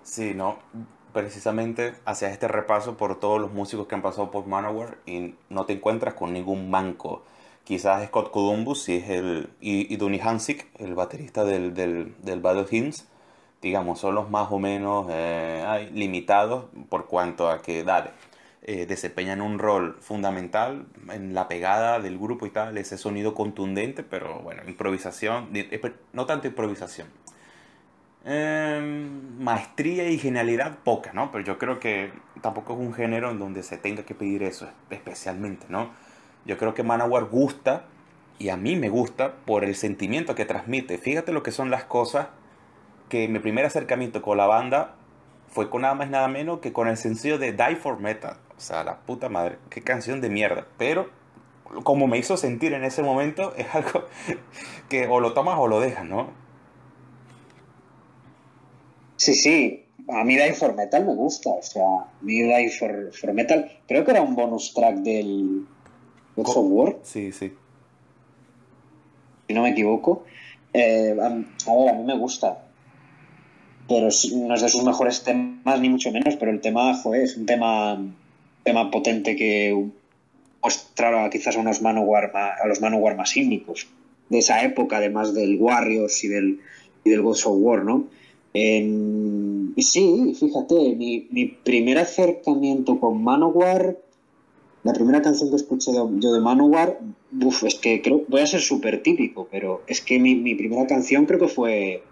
Sí, 0.04 0.34
no, 0.36 0.58
precisamente 1.14 1.94
hacia 2.06 2.30
este 2.30 2.48
repaso 2.48 2.98
por 2.98 3.20
todos 3.20 3.40
los 3.40 3.52
músicos 3.52 3.88
que 3.88 3.96
han 3.96 4.02
pasado 4.02 4.32
por 4.32 4.48
Manowar 4.48 4.98
y 5.06 5.36
no 5.50 5.66
te 5.66 5.74
encuentras 5.74 6.16
con 6.16 6.34
ningún 6.34 6.70
manco. 6.70 7.24
Quizás 7.64 8.06
Scott 8.08 8.32
Columbus 8.32 8.90
es 8.90 9.10
el, 9.10 9.50
y, 9.62 9.94
y 9.94 9.96
Donny 9.96 10.20
Hansik, 10.20 10.68
el 10.80 10.96
baterista 10.96 11.46
del, 11.46 11.74
del, 11.74 12.16
del 12.22 12.42
Battle 12.42 12.66
Hymns, 12.70 13.08
digamos, 13.62 14.00
son 14.00 14.16
los 14.16 14.30
más 14.30 14.52
o 14.52 14.60
menos 14.60 15.08
eh, 15.10 15.90
limitados 15.94 16.66
por 16.90 17.08
cuanto 17.08 17.50
a 17.50 17.62
que, 17.62 17.86
dale, 17.86 18.10
eh, 18.64 18.86
desempeñan 18.86 19.42
un 19.42 19.60
rol 19.60 19.98
fundamental 20.02 20.86
en 21.10 21.34
la 21.34 21.48
pegada 21.48 22.00
del 22.00 22.18
grupo 22.18 22.46
y 22.46 22.50
tal, 22.50 22.78
ese 22.78 22.98
sonido 22.98 23.34
contundente, 23.34 24.04
pero 24.04 24.40
bueno, 24.40 24.64
improvisación, 24.68 25.50
no 26.12 26.26
tanto 26.26 26.48
improvisación. 26.48 27.08
Em, 28.26 29.38
maestría 29.44 30.10
y 30.10 30.18
genialidad 30.18 30.78
poca, 30.84 31.12
¿no? 31.12 31.30
Pero 31.32 31.44
yo 31.44 31.58
creo 31.58 31.80
que 31.80 32.12
tampoco 32.42 32.74
es 32.74 32.80
un 32.80 32.94
género 32.94 33.32
en 33.32 33.40
donde 33.40 33.64
se 33.64 33.78
tenga 33.78 34.04
que 34.04 34.16
pedir 34.16 34.44
eso 34.44 34.70
especialmente, 34.90 35.66
¿no? 35.68 35.90
Yo 36.46 36.58
creo 36.58 36.74
que 36.74 36.84
Manowar 36.84 37.26
gusta 37.26 37.84
y 38.40 38.50
a 38.50 38.58
mí 38.58 38.78
me 38.78 38.90
gusta 38.90 39.34
por 39.46 39.66
el 39.66 39.76
sentimiento 39.76 40.36
que 40.36 40.46
transmite. 40.46 40.98
Fíjate 40.98 41.34
lo 41.34 41.44
que 41.44 41.52
son 41.52 41.70
las 41.70 41.84
cosas 41.84 42.28
que 43.10 43.28
mi 43.28 43.40
primer 43.40 43.66
acercamiento 43.66 44.22
con 44.22 44.38
la 44.38 44.48
banda 44.48 44.96
fue 45.50 45.70
con 45.70 45.82
nada 45.82 45.94
más 45.94 46.08
y 46.08 46.12
nada 46.12 46.28
menos 46.30 46.60
que 46.60 46.74
con 46.74 46.88
el 46.88 46.98
sencillo 46.98 47.38
de 47.38 47.52
Die 47.52 47.76
for 47.76 48.00
Metal. 48.00 48.38
O 48.58 48.62
sea, 48.62 48.86
la 48.86 49.00
puta 49.00 49.28
madre, 49.28 49.58
qué 49.70 49.82
canción 49.82 50.22
de 50.22 50.30
mierda. 50.30 50.66
Pero 50.78 51.10
como 51.84 52.08
me 52.08 52.18
hizo 52.18 52.38
sentir 52.38 52.74
en 52.74 52.86
ese 52.86 53.04
momento, 53.04 53.54
es 53.58 53.74
algo 53.76 54.06
que 54.88 55.08
o 55.08 55.20
lo 55.20 55.34
tomas 55.34 55.58
o 55.60 55.68
lo 55.68 55.82
dejas, 55.82 56.06
¿no? 56.06 56.43
Sí, 59.16 59.34
sí. 59.34 59.86
A 60.10 60.24
mí 60.24 60.36
Die 60.36 60.54
for 60.54 60.76
Metal 60.76 61.06
me 61.06 61.16
gusta. 61.16 61.50
O 61.50 61.64
sea, 61.64 61.84
a 61.84 62.08
mí 62.22 62.42
Die 62.42 62.70
for, 62.70 63.34
Metal, 63.34 63.72
creo 63.88 64.04
que 64.04 64.12
era 64.12 64.22
un 64.22 64.36
bonus 64.36 64.74
track 64.74 64.98
del 64.98 65.66
God 66.36 66.58
of 66.58 66.66
War. 66.70 66.98
Sí, 67.04 67.32
sí. 67.32 67.54
Si 69.48 69.54
no 69.54 69.64
me 69.64 69.70
equivoco. 69.70 70.24
Eh, 70.74 71.16
a 71.20 71.30
ver, 71.30 71.90
a 71.90 71.94
mí 71.94 72.04
me 72.04 72.18
gusta 72.18 72.64
pero 73.88 74.10
no 74.36 74.56
es 74.56 74.62
de 74.62 74.70
sus 74.70 74.84
mejores 74.84 75.24
temas, 75.24 75.80
ni 75.80 75.90
mucho 75.90 76.12
menos, 76.12 76.36
pero 76.38 76.52
el 76.52 76.62
tema, 76.62 76.94
joder, 76.96 77.24
es 77.24 77.38
un 77.38 77.46
tema, 77.46 78.00
tema 78.64 78.92
potente 78.92 79.36
que 79.36 79.88
muestra 80.62 81.30
quizás 81.30 81.58
a, 81.58 81.60
unos 81.60 81.82
Manowar, 81.82 82.32
a 82.36 82.66
los 82.68 82.82
Manowar 82.82 83.18
más 83.18 83.36
ímnicos 83.36 83.88
de 84.30 84.40
esa 84.40 84.64
época, 84.64 84.98
además 84.98 85.34
del 85.34 85.58
Warriors 85.60 86.24
y 86.24 86.28
del, 86.30 86.60
y 87.04 87.10
del 87.10 87.22
Gods 87.22 87.46
of 87.46 87.58
War, 87.60 87.84
¿no? 87.84 88.06
Y 88.54 89.82
sí, 89.82 90.36
fíjate, 90.40 90.96
mi, 90.96 91.28
mi, 91.32 91.46
primer 91.48 91.98
acercamiento 91.98 93.00
con 93.00 93.24
Manowar, 93.24 93.98
la 94.84 94.94
primera 94.94 95.22
canción 95.22 95.50
que 95.50 95.56
escuché 95.56 95.92
yo 95.94 96.34
de 96.34 96.40
Manowar, 96.40 97.00
uf, 97.42 97.64
es 97.64 97.76
que 97.76 98.02
creo, 98.02 98.24
voy 98.28 98.42
a 98.42 98.48
ser 98.48 98.62
súper 98.62 99.02
típico, 99.02 99.48
pero 99.50 99.82
es 99.88 100.02
que 100.02 100.20
mi, 100.20 100.36
mi 100.36 100.56
primera 100.56 100.86
canción 100.86 101.26
creo 101.26 101.40
que 101.40 101.48
fue 101.48 102.04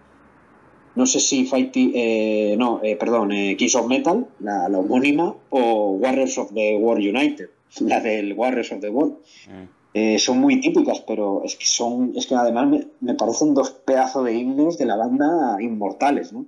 no 0.96 1.06
sé 1.06 1.20
si 1.20 1.46
Fight, 1.46 1.72
eh, 1.76 2.56
no, 2.58 2.82
eh, 2.84 2.96
perdón, 2.96 3.32
eh, 3.32 3.56
Kings 3.58 3.76
of 3.76 3.88
Metal, 3.88 4.28
la, 4.40 4.68
homónima, 4.68 5.36
o 5.50 5.92
Warriors 5.92 6.38
of 6.38 6.54
the 6.54 6.76
World 6.76 7.04
United, 7.04 7.50
la 7.80 8.00
del 8.02 8.34
Warriors 8.34 8.72
of 8.72 8.82
the 8.82 8.90
World. 8.90 9.18
Mm. 9.48 9.81
Eh, 9.94 10.20
son 10.20 10.40
muy 10.40 10.62
típicas, 10.62 11.02
pero 11.02 11.44
es 11.44 11.56
que 11.56 11.66
son, 11.66 12.14
es 12.16 12.26
que 12.26 12.36
además 12.36 12.68
me, 13.02 13.14
parecen 13.16 13.54
dos 13.54 13.72
pedazos 13.72 14.24
de 14.24 14.34
himnos 14.34 14.78
de 14.78 14.86
la 14.86 14.96
banda 14.96 15.58
inmortales, 15.60 16.32
¿no? 16.32 16.46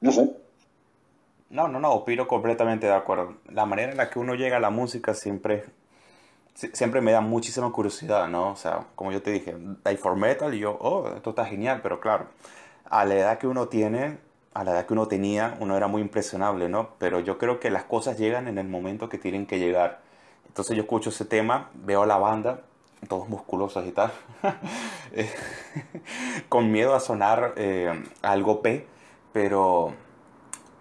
no 0.00 0.12
sé. 0.12 0.30
No, 1.48 1.68
no, 1.68 1.80
no, 1.80 1.92
opino 1.92 2.26
completamente 2.26 2.86
de 2.86 2.94
acuerdo. 2.94 3.36
La 3.50 3.66
manera 3.66 3.92
en 3.92 3.98
la 3.98 4.10
que 4.10 4.18
uno 4.18 4.34
llega 4.34 4.56
a 4.56 4.60
la 4.60 4.70
música 4.70 5.14
siempre, 5.14 5.64
siempre 6.54 7.00
me 7.00 7.12
da 7.12 7.20
muchísima 7.20 7.70
curiosidad, 7.70 8.28
¿no? 8.28 8.52
O 8.52 8.56
sea, 8.56 8.86
como 8.94 9.12
yo 9.12 9.22
te 9.22 9.32
dije, 9.32 9.54
Die 9.84 9.96
for 9.96 10.16
Metal, 10.16 10.54
y 10.54 10.60
yo, 10.60 10.78
oh, 10.80 11.08
esto 11.14 11.30
está 11.30 11.44
genial, 11.44 11.80
pero 11.82 12.00
claro, 12.00 12.26
a 12.86 13.04
la 13.04 13.14
edad 13.14 13.38
que 13.38 13.46
uno 13.46 13.68
tiene, 13.68 14.18
a 14.54 14.64
la 14.64 14.72
edad 14.72 14.86
que 14.86 14.94
uno 14.94 15.08
tenía, 15.08 15.56
uno 15.60 15.76
era 15.76 15.88
muy 15.88 16.02
impresionable, 16.02 16.68
¿no? 16.68 16.90
Pero 16.98 17.20
yo 17.20 17.38
creo 17.38 17.60
que 17.60 17.70
las 17.70 17.84
cosas 17.84 18.18
llegan 18.18 18.48
en 18.48 18.58
el 18.58 18.68
momento 18.68 19.08
que 19.08 19.18
tienen 19.18 19.46
que 19.46 19.58
llegar. 19.58 20.00
Entonces 20.52 20.76
yo 20.76 20.82
escucho 20.82 21.08
ese 21.08 21.24
tema, 21.24 21.70
veo 21.72 22.02
a 22.02 22.06
la 22.06 22.18
banda, 22.18 22.60
todos 23.08 23.26
musculosos 23.26 23.86
y 23.86 23.92
tal, 23.92 24.12
eh, 25.12 25.30
con 26.50 26.70
miedo 26.70 26.94
a 26.94 27.00
sonar 27.00 27.54
eh, 27.56 28.04
algo 28.20 28.60
P, 28.60 28.86
pero 29.32 29.94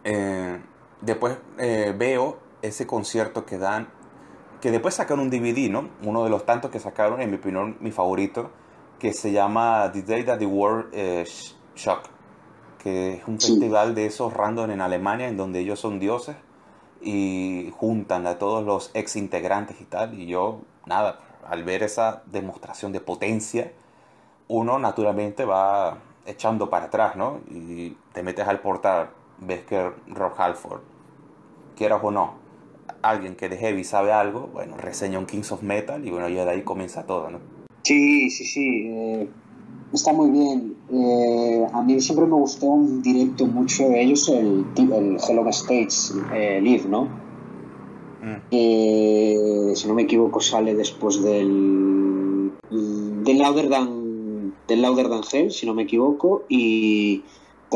eh, 0.03 0.59
después 0.99 1.37
eh, 1.57 1.95
veo 1.97 2.39
ese 2.61 2.85
concierto 2.85 3.45
que 3.45 3.57
dan, 3.57 3.87
que 4.59 4.71
después 4.71 4.95
sacaron 4.95 5.21
un 5.21 5.29
DVD, 5.29 5.69
¿no? 5.69 5.87
Uno 6.03 6.25
de 6.25 6.29
los 6.29 6.45
tantos 6.45 6.69
que 6.69 6.81
sacaron, 6.81 7.21
en 7.21 7.29
mi 7.29 7.37
opinión, 7.37 7.77
mi 7.79 7.91
favorito, 7.91 8.51
que 8.99 9.13
se 9.13 9.31
llama 9.31 9.89
The 9.93 10.01
Day 10.01 10.25
That 10.25 10.39
the 10.39 10.47
World 10.47 10.89
eh, 10.91 11.25
Shock, 11.77 12.09
que 12.77 13.13
es 13.13 13.25
un 13.25 13.39
festival 13.39 13.95
de 13.95 14.07
esos 14.07 14.33
random 14.33 14.71
en 14.71 14.81
Alemania, 14.81 15.29
en 15.29 15.37
donde 15.37 15.59
ellos 15.59 15.79
son 15.79 15.97
dioses 15.97 16.35
y 17.01 17.71
juntan 17.77 18.27
a 18.27 18.37
todos 18.37 18.63
los 18.63 18.91
ex 18.93 19.15
integrantes 19.15 19.81
y 19.81 19.85
tal, 19.85 20.19
y 20.19 20.27
yo, 20.27 20.61
nada, 20.85 21.19
al 21.47 21.63
ver 21.63 21.83
esa 21.83 22.23
demostración 22.27 22.91
de 22.91 23.01
potencia, 23.01 23.71
uno 24.47 24.79
naturalmente 24.79 25.45
va 25.45 25.97
echando 26.25 26.69
para 26.69 26.85
atrás, 26.85 27.15
¿no? 27.15 27.39
Y 27.49 27.97
te 28.13 28.21
metes 28.21 28.47
al 28.47 28.59
portal 28.59 29.09
ves 29.41 29.65
que 29.65 29.91
Rob 30.07 30.33
Halford, 30.37 30.81
quieras 31.75 31.99
o 32.03 32.11
no, 32.11 32.35
alguien 33.01 33.35
que 33.35 33.49
de 33.49 33.57
heavy 33.57 33.83
sabe 33.83 34.11
algo, 34.11 34.47
bueno, 34.53 34.77
reseña 34.77 35.19
un 35.19 35.25
Kings 35.25 35.51
of 35.51 35.63
Metal 35.63 36.05
y 36.05 36.11
bueno, 36.11 36.29
ya 36.29 36.45
de 36.45 36.51
ahí 36.51 36.61
comienza 36.61 37.05
todo, 37.05 37.29
¿no? 37.29 37.39
Sí, 37.83 38.29
sí, 38.29 38.45
sí. 38.45 38.87
Eh, 38.87 39.29
está 39.93 40.13
muy 40.13 40.29
bien. 40.31 40.75
Eh, 40.91 41.65
a 41.71 41.81
mí 41.81 41.99
siempre 42.01 42.25
me 42.25 42.35
gustó 42.35 42.67
un 42.67 43.01
directo 43.01 43.45
mucho 43.45 43.89
de 43.89 44.01
ellos, 44.01 44.29
el, 44.29 44.65
el 44.77 45.17
Hello 45.27 45.47
States 45.49 46.13
eh, 46.33 46.59
Live, 46.61 46.85
¿no? 46.87 47.07
Mm. 48.21 49.73
si 49.73 49.87
no 49.87 49.95
me 49.95 50.03
equivoco, 50.03 50.41
sale 50.41 50.75
después 50.75 51.23
del. 51.23 52.51
del 52.69 53.37
Louder 53.37 53.69
Than, 53.69 54.53
del 54.67 54.81
Louder 54.81 55.09
Than 55.09 55.21
Hell, 55.31 55.51
si 55.51 55.65
no 55.65 55.73
me 55.73 55.83
equivoco, 55.83 56.43
y 56.47 57.23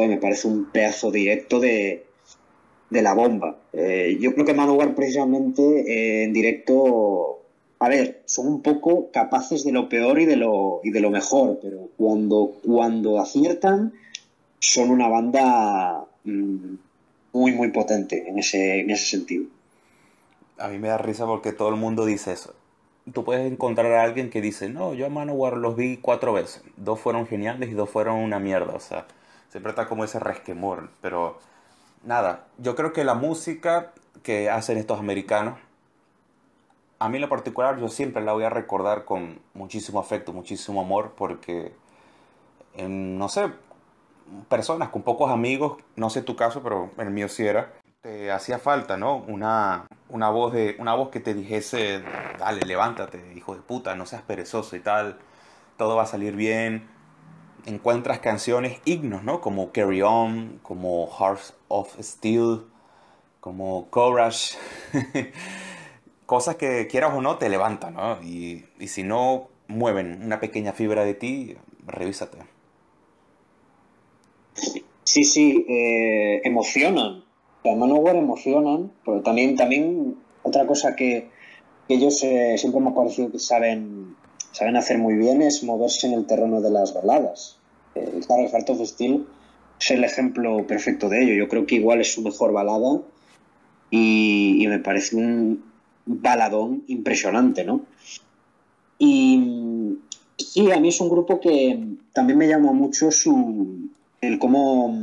me 0.03 0.17
parece 0.17 0.47
un 0.47 0.65
pedazo 0.65 1.11
directo 1.11 1.59
de, 1.59 2.05
la 2.89 3.13
bomba. 3.13 3.57
Eh, 3.73 4.17
yo 4.19 4.33
creo 4.33 4.45
que 4.45 4.53
Manowar 4.53 4.95
precisamente 4.95 5.61
eh, 5.61 6.23
en 6.23 6.33
directo, 6.33 7.34
a 7.85 7.89
ver, 7.89 8.23
son 8.25 8.47
un 8.47 8.61
poco 8.61 9.11
capaces 9.11 9.63
de 9.63 9.71
lo 9.71 9.89
peor 9.89 10.19
y 10.19 10.25
de 10.25 10.35
lo, 10.35 10.81
y 10.83 10.91
de 10.91 10.99
lo 10.99 11.11
mejor, 11.11 11.59
pero 11.61 11.89
cuando, 11.97 12.53
cuando 12.65 13.19
aciertan 13.19 13.93
son 14.59 14.89
una 14.89 15.07
banda 15.07 16.05
mm, 16.23 16.75
muy, 17.33 17.51
muy 17.51 17.71
potente 17.71 18.27
en 18.27 18.39
ese, 18.39 18.79
en 18.79 18.89
ese 18.89 19.05
sentido. 19.05 19.45
A 20.57 20.67
mí 20.69 20.79
me 20.79 20.87
da 20.87 20.97
risa 20.97 21.25
porque 21.25 21.51
todo 21.51 21.69
el 21.69 21.75
mundo 21.75 22.05
dice 22.05 22.31
eso. 22.31 22.53
Tú 23.13 23.23
puedes 23.23 23.51
encontrar 23.51 23.91
a 23.91 24.03
alguien 24.03 24.29
que 24.29 24.41
dice, 24.41 24.69
no, 24.69 24.93
yo 24.93 25.05
a 25.05 25.09
Manowar 25.09 25.57
los 25.57 25.75
vi 25.75 25.97
cuatro 25.97 26.33
veces. 26.33 26.63
Dos 26.77 26.99
fueron 26.99 27.27
geniales 27.27 27.69
y 27.69 27.73
dos 27.73 27.89
fueron 27.89 28.15
una 28.15 28.39
mierda. 28.39 28.73
O 28.73 28.79
sea, 28.79 29.05
Siempre 29.55 29.69
está 29.69 29.87
como 29.87 30.03
ese 30.03 30.19
resquemor. 30.19 30.89
Pero 30.99 31.39
nada, 32.03 32.47
yo 32.57 32.75
creo 32.75 32.91
que 32.91 33.05
la 33.05 33.13
música 33.13 33.93
que 34.21 34.49
hacen 34.49 34.77
estos 34.77 34.99
americanos, 34.99 35.57
a 36.99 37.09
mí 37.09 37.19
lo 37.19 37.29
particular 37.29 37.79
yo 37.79 37.89
siempre 37.89 38.23
la 38.23 38.33
voy 38.33 38.43
a 38.43 38.49
recordar 38.49 39.05
con 39.05 39.39
muchísimo 39.53 39.99
afecto, 39.99 40.33
muchísimo 40.33 40.81
amor, 40.81 41.13
porque, 41.17 41.73
no 42.77 43.29
sé, 43.29 43.51
personas 44.49 44.89
con 44.89 45.03
pocos 45.03 45.31
amigos, 45.31 45.77
no 45.95 46.09
sé 46.09 46.21
tu 46.21 46.35
caso, 46.35 46.63
pero 46.63 46.91
el 46.97 47.11
mío 47.11 47.29
sí 47.29 47.45
era, 47.45 47.73
te 48.01 48.31
hacía 48.31 48.59
falta, 48.59 48.97
¿no? 48.97 49.17
Una, 49.17 49.87
una, 50.09 50.29
voz 50.29 50.53
de, 50.53 50.75
una 50.79 50.93
voz 50.93 51.09
que 51.09 51.19
te 51.19 51.33
dijese, 51.33 52.03
dale, 52.39 52.61
levántate, 52.65 53.33
hijo 53.35 53.55
de 53.55 53.61
puta, 53.61 53.95
no 53.95 54.05
seas 54.05 54.21
perezoso 54.21 54.75
y 54.75 54.79
tal, 54.79 55.17
todo 55.77 55.95
va 55.95 56.03
a 56.03 56.07
salir 56.07 56.35
bien 56.35 56.95
encuentras 57.65 58.19
canciones 58.19 58.79
himnos, 58.85 59.23
¿no? 59.23 59.41
Como 59.41 59.71
Carry 59.71 60.01
On, 60.01 60.59
como 60.61 61.07
Hearts 61.07 61.53
of 61.67 61.95
Steel, 61.99 62.65
como 63.39 63.89
Courage. 63.89 64.57
Cosas 66.25 66.55
que 66.55 66.87
quieras 66.87 67.13
o 67.13 67.21
no 67.21 67.37
te 67.37 67.49
levantan, 67.49 67.93
¿no? 67.93 68.21
Y, 68.23 68.65
si 68.87 69.03
no 69.03 69.49
mueven 69.67 70.21
una 70.23 70.39
pequeña 70.39 70.73
fibra 70.73 71.03
de 71.05 71.13
ti, 71.13 71.55
revísate. 71.85 72.37
Sí, 75.03 75.23
sí, 75.23 75.65
eh, 75.69 76.41
emocionan. 76.43 77.23
Las 77.63 77.77
Manowar 77.77 78.15
emocionan, 78.15 78.91
pero 79.03 79.21
también, 79.21 79.55
también 79.55 80.15
otra 80.43 80.65
cosa 80.65 80.95
que, 80.95 81.29
ellos 81.87 82.23
eh, 82.23 82.57
siempre 82.57 82.81
me 82.81 82.89
ha 82.89 82.95
parecido 82.95 83.31
que 83.31 83.37
saben 83.37 84.15
saben 84.55 84.77
hacer 84.77 84.97
muy 84.97 85.15
bien 85.15 85.41
es 85.41 85.63
moverse 85.63 86.07
en 86.07 86.13
el 86.13 86.25
terreno 86.25 86.61
de 86.61 86.71
las 86.71 86.93
baladas. 86.93 87.57
El 87.93 88.25
Carol 88.25 88.47
Heart 88.47 88.69
of 88.69 88.87
Steel 88.87 89.27
es 89.79 89.91
el 89.91 90.03
ejemplo 90.05 90.65
perfecto 90.65 91.09
de 91.09 91.23
ello. 91.23 91.33
Yo 91.33 91.49
creo 91.49 91.65
que 91.65 91.75
igual 91.75 91.99
es 91.99 92.13
su 92.13 92.21
mejor 92.21 92.53
balada 92.53 93.01
y, 93.91 94.65
me 94.67 94.79
parece 94.79 95.17
un 95.17 95.63
baladón 96.05 96.83
impresionante, 96.87 97.63
¿no? 97.63 97.81
Y 98.97 99.97
sí, 100.37 100.71
a 100.71 100.79
mí 100.79 100.89
es 100.89 101.01
un 101.01 101.09
grupo 101.09 101.39
que 101.39 101.97
también 102.13 102.37
me 102.37 102.47
llama 102.47 102.71
mucho 102.71 103.11
su, 103.11 103.89
el 104.21 104.39
cómo 104.39 104.95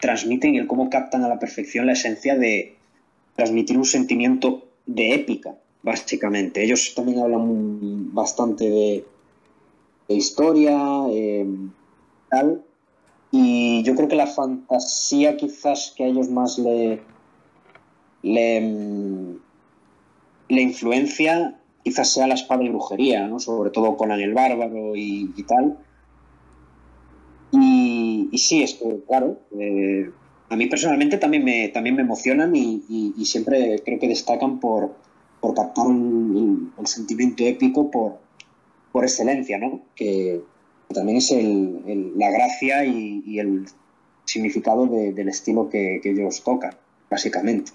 transmiten 0.00 0.54
y 0.54 0.58
el 0.58 0.66
cómo 0.66 0.88
captan 0.90 1.24
a 1.24 1.28
la 1.28 1.38
perfección 1.38 1.86
la 1.86 1.92
esencia 1.92 2.36
de 2.36 2.76
transmitir 3.36 3.76
un 3.76 3.84
sentimiento 3.84 4.68
de 4.86 5.14
épica 5.14 5.56
básicamente. 5.82 6.62
Ellos 6.62 6.92
también 6.94 7.20
hablan 7.20 8.14
bastante 8.14 8.68
de, 8.68 9.04
historia 10.08 10.78
eh, 11.10 11.46
tal, 12.30 12.62
y 13.30 13.82
yo 13.82 13.94
creo 13.94 14.08
que 14.08 14.16
la 14.16 14.26
fantasía 14.26 15.36
quizás 15.36 15.92
que 15.94 16.04
a 16.04 16.06
ellos 16.06 16.30
más 16.30 16.58
le, 16.58 17.00
le, 18.22 19.36
influencia 20.48 21.60
quizás 21.84 22.12
sea 22.12 22.26
la 22.26 22.34
espada 22.34 22.62
y 22.64 22.68
brujería, 22.68 23.26
¿no? 23.26 23.38
sobre 23.38 23.70
todo 23.70 23.96
con 23.96 24.10
el 24.10 24.34
bárbaro 24.34 24.94
y, 24.96 25.44
tal. 25.46 25.78
Y, 27.52 28.30
sí, 28.36 28.62
es 28.62 28.74
que, 28.74 29.00
claro, 29.06 29.40
eh, 29.58 30.10
a 30.50 30.56
mí 30.56 30.66
personalmente 30.66 31.18
también 31.18 31.44
me, 31.44 31.68
también 31.68 31.96
me 31.96 32.02
emocionan 32.02 32.54
y 32.54 33.24
siempre 33.24 33.82
creo 33.84 33.98
que 33.98 34.08
destacan 34.08 34.60
por, 34.60 34.92
por 35.40 35.54
captar 35.54 35.86
un, 35.86 36.72
sentimiento 36.84 37.44
épico 37.44 37.90
por, 37.90 38.18
por 38.92 39.04
excelencia, 39.04 39.58
¿no? 39.58 39.82
Que 39.94 40.40
también 40.92 41.18
es 41.18 41.30
la 42.16 42.30
gracia 42.30 42.84
y, 42.84 43.38
el 43.38 43.66
significado 44.24 44.86
del 44.86 45.28
estilo 45.28 45.68
que, 45.68 46.00
ellos 46.02 46.42
tocan, 46.42 46.74
básicamente. 47.10 47.72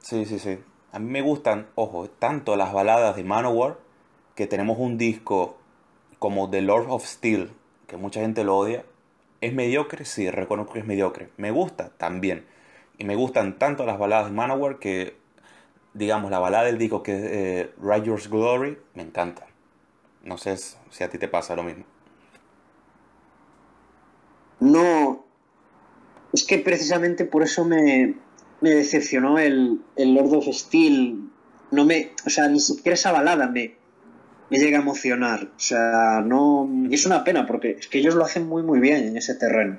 Sí, 0.00 0.24
sí, 0.24 0.38
sí. 0.38 0.56
A 0.92 0.98
mí 0.98 1.10
me 1.10 1.22
gustan, 1.22 1.66
ojo, 1.74 2.08
tanto 2.08 2.56
las 2.56 2.72
baladas 2.72 3.16
de 3.16 3.24
Manowar, 3.24 3.78
que 4.34 4.46
tenemos 4.46 4.78
un 4.78 4.98
disco 4.98 5.58
como 6.18 6.48
The 6.50 6.62
Lord 6.62 6.86
of 6.88 7.04
Steel, 7.04 7.50
que 7.86 7.96
mucha 7.96 8.20
gente 8.20 8.44
lo 8.44 8.56
odia. 8.56 8.84
¿Es 9.40 9.52
mediocre? 9.52 10.04
Sí, 10.04 10.30
reconozco 10.30 10.74
que 10.74 10.78
es 10.80 10.86
mediocre. 10.86 11.28
Me 11.36 11.50
gusta 11.50 11.90
también. 11.98 12.46
Y 12.98 13.04
me 13.04 13.16
gustan 13.16 13.58
tanto 13.58 13.84
las 13.84 13.98
baladas 13.98 14.26
de 14.26 14.32
Manowar 14.32 14.78
que 14.78 15.16
digamos, 15.96 16.30
la 16.30 16.38
balada 16.38 16.64
del 16.64 16.78
disco 16.78 17.02
que 17.02 17.16
es 17.16 17.22
eh, 17.24 17.70
Righteous 17.80 18.28
Glory, 18.28 18.78
me 18.94 19.02
encanta. 19.02 19.46
No 20.22 20.36
sé 20.36 20.56
si 20.56 21.04
a 21.04 21.08
ti 21.08 21.18
te 21.18 21.28
pasa 21.28 21.56
lo 21.56 21.62
mismo. 21.62 21.84
No, 24.60 25.24
es 26.32 26.44
que 26.44 26.58
precisamente 26.58 27.24
por 27.24 27.42
eso 27.42 27.64
me, 27.64 28.14
decepcionó 28.60 29.38
el, 29.38 29.80
Lord 29.96 30.34
of 30.34 30.48
Steel. 30.48 31.30
No 31.70 31.84
me, 31.84 32.12
o 32.24 32.30
sea, 32.30 32.48
ni 32.48 32.60
siquiera 32.60 32.94
esa 32.94 33.12
balada 33.12 33.48
me, 33.48 33.74
me 34.50 34.58
llega 34.58 34.78
a 34.78 34.82
emocionar. 34.82 35.50
O 35.56 35.60
sea, 35.60 36.22
no. 36.24 36.68
Y 36.88 36.94
es 36.94 37.06
una 37.06 37.24
pena 37.24 37.46
porque 37.46 37.72
es 37.72 37.88
que 37.88 37.98
ellos 37.98 38.14
lo 38.14 38.24
hacen 38.24 38.46
muy, 38.46 38.62
muy 38.62 38.80
bien 38.80 39.06
en 39.06 39.16
ese 39.16 39.34
terreno. 39.34 39.78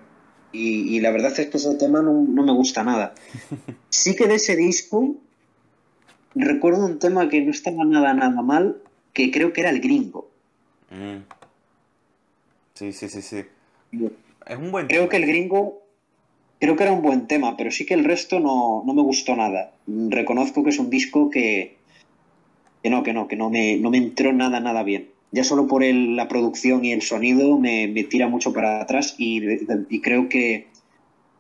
Y, 0.53 0.99
la 1.01 1.11
verdad 1.11 1.37
es 1.37 1.47
que 1.47 1.57
ese 1.57 1.75
tema 1.75 2.01
no, 2.01 2.13
no 2.13 2.43
me 2.43 2.53
gusta 2.53 2.83
nada. 2.83 3.13
Sí 3.89 4.15
que 4.15 4.27
de 4.27 4.35
ese 4.35 4.55
disco 4.55 5.15
recuerdo 6.35 6.85
un 6.85 6.99
tema 6.99 7.29
que 7.29 7.41
no 7.41 7.51
estaba 7.51 7.83
nada, 7.83 8.13
nada 8.13 8.41
mal, 8.41 8.77
que 9.13 9.31
creo 9.31 9.53
que 9.53 9.61
era 9.61 9.69
el 9.69 9.81
gringo. 9.81 10.29
Mm. 10.91 11.23
Sí, 12.75 12.93
sí, 12.93 13.09
sí, 13.09 13.21
sí. 13.21 13.45
Es 14.45 14.57
un 14.57 14.71
buen 14.71 14.87
Creo 14.87 15.09
que 15.09 15.17
el 15.17 15.25
gringo 15.25 15.81
creo 16.59 16.75
que 16.75 16.83
era 16.83 16.91
un 16.91 17.01
buen 17.01 17.27
tema, 17.27 17.57
pero 17.57 17.71
sí 17.71 17.85
que 17.85 17.93
el 17.93 18.03
resto 18.03 18.39
no, 18.39 18.83
me 18.85 19.01
gustó 19.01 19.35
nada. 19.35 19.73
Reconozco 19.87 20.63
que 20.63 20.69
es 20.69 20.79
un 20.79 20.89
disco 20.89 21.29
que, 21.29 21.77
que 22.83 22.89
no, 22.89 23.03
que 23.03 23.13
no, 23.13 23.27
que 23.27 23.35
no 23.35 23.49
me, 23.49 23.77
no 23.77 23.89
me 23.89 23.97
entró 23.97 24.33
nada, 24.33 24.59
nada 24.59 24.83
bien. 24.83 25.09
Ya 25.31 25.43
solo 25.43 25.67
por 25.67 25.83
la 25.83 26.27
producción 26.27 26.85
y 26.85 26.93
el 26.93 27.01
sonido 27.01 27.59
me, 27.59 27.87
tira 28.09 28.27
mucho 28.27 28.53
para 28.53 28.81
atrás 28.81 29.15
y, 29.17 29.41
creo 30.01 30.29
que 30.29 30.67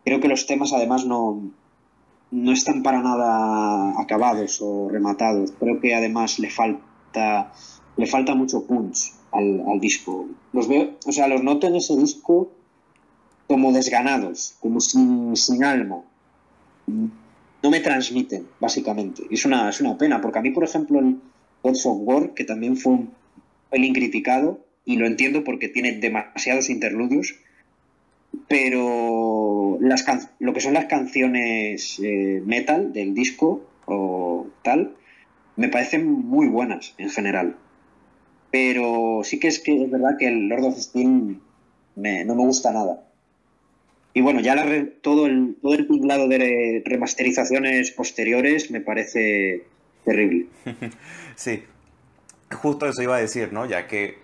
creo 0.03 0.19
que 0.19 0.27
los 0.27 0.45
temas 0.45 0.73
además 0.73 1.05
no, 1.05 1.51
no 2.31 2.51
están 2.51 2.83
para 2.83 3.01
nada 3.01 3.99
acabados 3.99 4.59
o 4.61 4.89
rematados. 4.89 5.53
Creo 5.59 5.79
que 5.79 5.95
además 5.95 6.39
le 6.39 6.49
falta 6.49 7.53
le 7.95 8.05
falta 8.05 8.35
mucho 8.35 8.67
punch 8.67 9.13
al, 9.31 9.63
al 9.67 9.79
disco. 9.79 10.27
Los 10.53 10.67
veo, 10.67 10.91
o 11.05 11.11
sea, 11.11 11.27
los 11.27 11.41
noto 11.43 11.67
en 11.67 11.75
ese 11.75 11.95
disco 11.97 12.51
como 13.47 13.71
desganados, 13.71 14.55
como 14.59 14.79
sin, 14.79 15.35
sin 15.35 15.63
alma. 15.63 16.03
No 16.85 17.69
me 17.69 17.79
transmiten, 17.79 18.47
básicamente. 18.59 19.23
Es 19.31 19.45
una, 19.45 19.69
es 19.69 19.81
una 19.81 19.97
pena, 19.97 20.21
porque 20.21 20.39
a 20.39 20.41
mí, 20.41 20.51
por 20.51 20.63
ejemplo, 20.63 20.99
el 20.99 21.19
Gods 21.63 21.85
of 21.85 21.97
War, 22.01 22.33
que 22.33 22.43
también 22.43 22.77
fue 22.77 22.93
un 22.93 23.11
pelín 23.69 23.93
criticado, 23.93 24.65
y 24.85 24.97
lo 24.97 25.05
entiendo 25.05 25.43
porque 25.43 25.67
tiene 25.67 25.93
demasiados 25.93 26.69
interludios, 26.69 27.35
pero 28.47 29.77
las 29.81 30.05
lo 30.39 30.53
que 30.53 30.61
son 30.61 30.73
las 30.73 30.85
canciones 30.85 31.99
eh, 32.01 32.41
metal 32.45 32.93
del 32.93 33.13
disco 33.13 33.65
o 33.85 34.47
tal, 34.63 34.95
me 35.55 35.69
parecen 35.69 36.09
muy 36.09 36.47
buenas 36.47 36.93
en 36.97 37.09
general. 37.09 37.57
Pero 38.51 39.21
sí 39.23 39.39
que 39.39 39.47
es 39.47 39.59
que 39.59 39.83
es 39.83 39.91
verdad 39.91 40.17
que 40.17 40.27
el 40.27 40.47
Lord 40.47 40.65
of 40.65 40.77
Steel 40.77 41.39
no 41.95 42.35
me 42.35 42.45
gusta 42.45 42.71
nada. 42.71 43.06
Y 44.13 44.21
bueno, 44.21 44.39
ya 44.39 44.55
todo, 45.01 45.27
el, 45.27 45.55
todo 45.61 45.75
el 45.75 45.87
tinglado 45.87 46.27
de 46.27 46.81
remasterizaciones 46.85 47.91
posteriores 47.91 48.71
me 48.71 48.81
parece 48.81 49.65
terrible. 50.03 50.47
sí, 51.35 51.63
justo 52.51 52.87
eso 52.87 53.01
iba 53.01 53.15
a 53.15 53.19
decir, 53.19 53.53
¿no? 53.53 53.65
Ya 53.65 53.87
que 53.87 54.17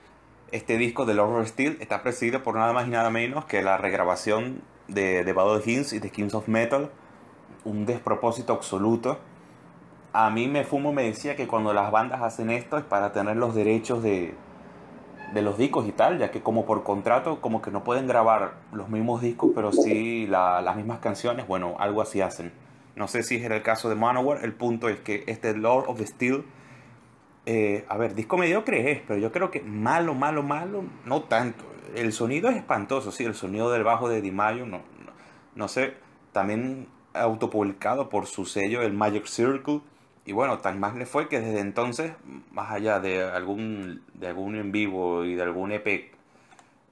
este 0.52 0.78
disco 0.78 1.06
de 1.06 1.14
Lord 1.14 1.42
of 1.42 1.48
Steel 1.48 1.78
está 1.80 2.02
presidido 2.02 2.44
por 2.44 2.56
nada 2.56 2.74
más 2.74 2.88
y 2.88 2.92
nada 2.92 3.10
menos 3.10 3.46
que 3.46 3.62
la 3.62 3.78
regrabación 3.78 4.62
de, 4.88 5.24
de 5.24 5.34
Battle 5.34 5.62
Hymns 5.64 5.94
y 5.94 6.00
de 6.00 6.10
Kings 6.10 6.34
of 6.34 6.48
Metal. 6.48 6.90
Un 7.64 7.86
despropósito 7.86 8.54
absoluto. 8.54 9.20
A 10.12 10.30
mí 10.30 10.48
me 10.48 10.64
fumo 10.64 10.94
me 10.94 11.04
decía 11.04 11.36
que 11.36 11.48
cuando 11.48 11.74
las 11.74 11.92
bandas 11.92 12.22
hacen 12.22 12.50
esto 12.50 12.78
es 12.78 12.84
para 12.84 13.12
tener 13.14 13.36
los 13.36 13.56
derechos 13.56 14.04
de, 14.04 14.34
de 15.34 15.42
los 15.42 15.58
discos 15.58 15.88
y 15.88 15.92
tal, 15.92 16.20
ya 16.20 16.32
que 16.32 16.42
como 16.42 16.66
por 16.66 16.84
contrato 16.84 17.42
como 17.42 17.62
que 17.62 17.72
no 17.72 17.84
pueden 17.84 18.08
grabar 18.08 18.54
los 18.72 18.90
mismos 18.90 19.22
discos, 19.22 19.52
pero 19.56 19.72
sí 19.72 20.28
las 20.28 20.76
mismas 20.76 21.00
canciones, 21.00 21.48
bueno, 21.48 21.76
algo 21.80 22.02
así 22.02 22.22
hacen. 22.22 22.52
No 22.96 23.08
sé 23.08 23.24
si 23.24 23.38
es 23.38 23.50
el 23.50 23.62
caso 23.64 23.90
de 23.90 23.96
Manowar, 23.96 24.46
el 24.46 24.54
punto 24.54 24.90
es 24.90 25.00
que 25.00 25.24
este 25.28 25.56
Lord 25.58 25.86
of 25.88 25.98
the 25.98 26.06
Steel, 26.06 26.46
eh, 27.46 27.86
a 27.90 27.98
ver, 27.98 28.14
disco 28.14 28.38
mediocre 28.38 28.92
es, 28.92 29.02
pero 29.08 29.20
yo 29.20 29.32
creo 29.32 29.50
que 29.50 29.62
malo, 29.62 30.14
malo, 30.14 30.44
malo, 30.44 30.84
no 31.06 31.24
tanto. 31.24 31.66
El 31.96 32.14
sonido 32.14 32.50
es 32.50 32.56
espantoso, 32.56 33.12
sí, 33.12 33.24
el 33.24 33.36
sonido 33.36 33.72
del 33.72 33.84
bajo 33.84 34.10
de 34.10 34.22
Di 34.22 34.32
Mayo, 34.32 34.66
no, 34.66 34.78
no, 34.78 35.12
no 35.56 35.68
sé, 35.68 35.96
también 36.32 36.88
autopublicado 37.14 38.10
por 38.10 38.28
su 38.28 38.46
sello, 38.46 38.82
el 38.82 38.94
Magic 38.94 39.26
Circle, 39.26 39.82
y 40.26 40.32
bueno, 40.32 40.60
tan 40.60 40.80
más 40.80 40.96
le 40.96 41.06
fue 41.06 41.28
que 41.28 41.40
desde 41.40 41.60
entonces, 41.60 42.14
más 42.52 42.72
allá 42.72 43.00
de 43.00 43.24
algún, 43.24 44.04
de 44.14 44.28
algún 44.28 44.56
en 44.56 44.72
vivo 44.72 45.26
y 45.26 45.36
de 45.36 45.44
algún 45.44 45.72
EP 45.72 46.12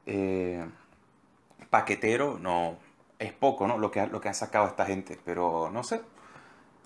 eh, 0.06 0.66
paquetero, 1.70 2.38
no 2.40 2.78
es 3.20 3.32
poco 3.34 3.68
¿no? 3.68 3.78
lo, 3.78 3.92
que, 3.92 4.06
lo 4.08 4.20
que 4.20 4.28
han 4.28 4.36
sacado 4.36 4.68
esta 4.68 4.86
gente. 4.86 5.18
Pero 5.24 5.70
no 5.72 5.84
sé, 5.84 6.02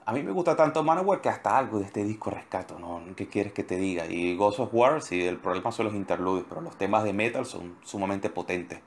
a 0.06 0.14
mí 0.14 0.22
me 0.22 0.32
gusta 0.32 0.56
tanto 0.56 0.84
Manowar 0.84 1.22
que 1.22 1.30
hasta 1.30 1.58
algo 1.58 1.80
de 1.80 1.86
este 1.86 2.04
disco 2.04 2.30
rescato, 2.30 2.78
¿no? 2.78 3.02
¿Qué 3.16 3.28
quieres 3.28 3.54
que 3.54 3.64
te 3.64 3.78
diga? 3.78 4.06
Y 4.06 4.36
Ghost 4.36 4.60
of 4.60 4.70
War, 4.74 5.02
sí, 5.02 5.26
el 5.26 5.38
problema 5.38 5.72
son 5.72 5.88
los 5.88 5.96
interludios, 5.96 6.46
pero 6.48 6.62
los 6.62 6.78
temas 6.78 7.04
de 7.04 7.14
metal 7.14 7.46
son 7.46 7.78
sumamente 7.84 8.30
potentes. 8.30 8.80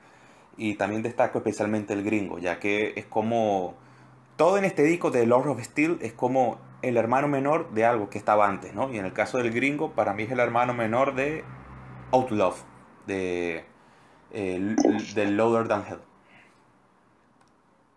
Y 0.57 0.75
también 0.75 1.01
destaco 1.01 1.39
especialmente 1.39 1.93
el 1.93 2.03
gringo, 2.03 2.39
ya 2.39 2.59
que 2.59 2.93
es 2.95 3.05
como... 3.05 3.75
Todo 4.39 4.57
en 4.57 4.63
este 4.63 4.83
disco 4.83 5.11
de 5.11 5.25
Lord 5.25 5.49
of 5.49 5.61
Steel 5.61 5.97
es 6.01 6.13
como 6.13 6.59
el 6.81 6.95
hermano 6.95 7.27
menor 7.27 7.73
de 7.73 7.83
algo 7.83 8.09
que 8.09 8.17
estaba 8.17 8.47
antes, 8.47 8.73
¿no? 8.73 8.89
Y 8.89 8.97
en 8.97 9.03
el 9.03 9.11
caso 9.11 9.37
del 9.37 9.51
gringo, 9.51 9.91
para 9.91 10.13
mí 10.13 10.23
es 10.23 10.31
el 10.31 10.39
hermano 10.39 10.73
menor 10.73 11.13
de 11.13 11.43
Outlove, 12.11 12.55
de, 13.05 13.65
de 14.31 15.25
Lower 15.25 15.67
Than 15.67 15.83
Hell. 15.85 15.99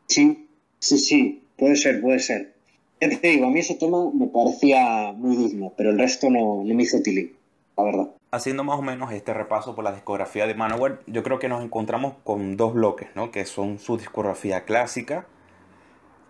Sí, 0.08 0.48
sí, 0.80 0.98
sí, 0.98 1.44
puede 1.56 1.76
ser, 1.76 2.00
puede 2.00 2.18
ser. 2.18 2.56
Ya 3.00 3.08
te 3.08 3.28
digo, 3.28 3.46
a 3.46 3.50
mí 3.50 3.60
ese 3.60 3.76
tema 3.76 3.98
me 4.12 4.26
parecía 4.26 5.12
muy 5.12 5.36
digno, 5.36 5.72
pero 5.76 5.90
el 5.90 5.98
resto 6.00 6.28
no, 6.28 6.64
me 6.64 6.82
hizo 6.82 7.00
tilín, 7.02 7.36
la 7.76 7.84
verdad. 7.84 8.08
Haciendo 8.32 8.64
más 8.64 8.80
o 8.80 8.82
menos 8.82 9.12
este 9.12 9.32
repaso 9.32 9.76
por 9.76 9.84
la 9.84 9.92
discografía 9.92 10.48
de 10.48 10.54
Manowar, 10.54 11.02
yo 11.06 11.22
creo 11.22 11.38
que 11.38 11.48
nos 11.48 11.62
encontramos 11.62 12.14
con 12.24 12.56
dos 12.56 12.74
bloques, 12.74 13.10
¿no? 13.14 13.30
Que 13.30 13.44
son 13.44 13.78
su 13.78 13.96
discografía 13.96 14.64
clásica 14.64 15.28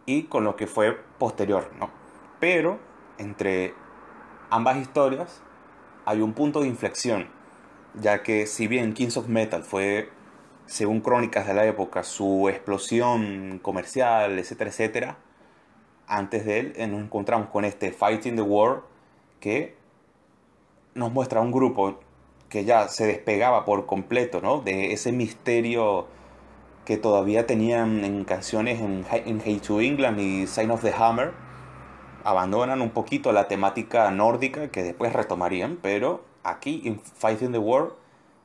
y 0.06 0.24
con 0.24 0.44
lo 0.44 0.56
que 0.56 0.66
fue 0.66 0.98
posterior, 1.18 1.70
¿no? 1.78 1.90
Pero 2.40 2.78
entre 3.18 3.74
ambas 4.50 4.76
historias 4.78 5.42
hay 6.04 6.20
un 6.20 6.32
punto 6.32 6.60
de 6.60 6.68
inflexión, 6.68 7.28
ya 7.94 8.22
que 8.22 8.46
si 8.46 8.66
bien 8.66 8.94
Kings 8.94 9.16
of 9.16 9.28
Metal 9.28 9.62
fue, 9.62 10.10
según 10.66 11.00
crónicas 11.00 11.46
de 11.46 11.54
la 11.54 11.66
época, 11.66 12.02
su 12.02 12.48
explosión 12.48 13.60
comercial, 13.62 14.38
etcétera, 14.38 14.70
etcétera, 14.70 15.16
antes 16.06 16.44
de 16.44 16.58
él 16.58 16.90
nos 16.90 17.02
encontramos 17.02 17.48
con 17.48 17.64
este 17.64 17.92
Fighting 17.92 18.36
the 18.36 18.42
War 18.42 18.82
que 19.40 19.76
nos 20.94 21.12
muestra 21.12 21.40
un 21.40 21.52
grupo 21.52 22.00
que 22.48 22.64
ya 22.64 22.88
se 22.88 23.06
despegaba 23.06 23.64
por 23.64 23.86
completo 23.86 24.40
¿no? 24.42 24.60
de 24.60 24.92
ese 24.92 25.10
misterio 25.10 26.06
que 26.84 26.96
todavía 26.96 27.46
tenían 27.46 28.04
en 28.04 28.24
canciones 28.24 28.80
en, 28.80 29.04
en 29.10 29.40
Hate 29.40 29.60
to 29.60 29.80
England 29.80 30.20
y 30.20 30.46
Sign 30.46 30.70
of 30.70 30.82
the 30.82 30.92
Hammer 30.92 31.32
abandonan 32.24 32.80
un 32.80 32.90
poquito 32.90 33.32
la 33.32 33.48
temática 33.48 34.10
nórdica 34.10 34.70
que 34.70 34.82
después 34.82 35.12
retomarían, 35.12 35.78
pero 35.80 36.24
aquí 36.44 36.82
en 36.84 37.00
Fighting 37.00 37.52
the 37.52 37.58
War, 37.58 37.90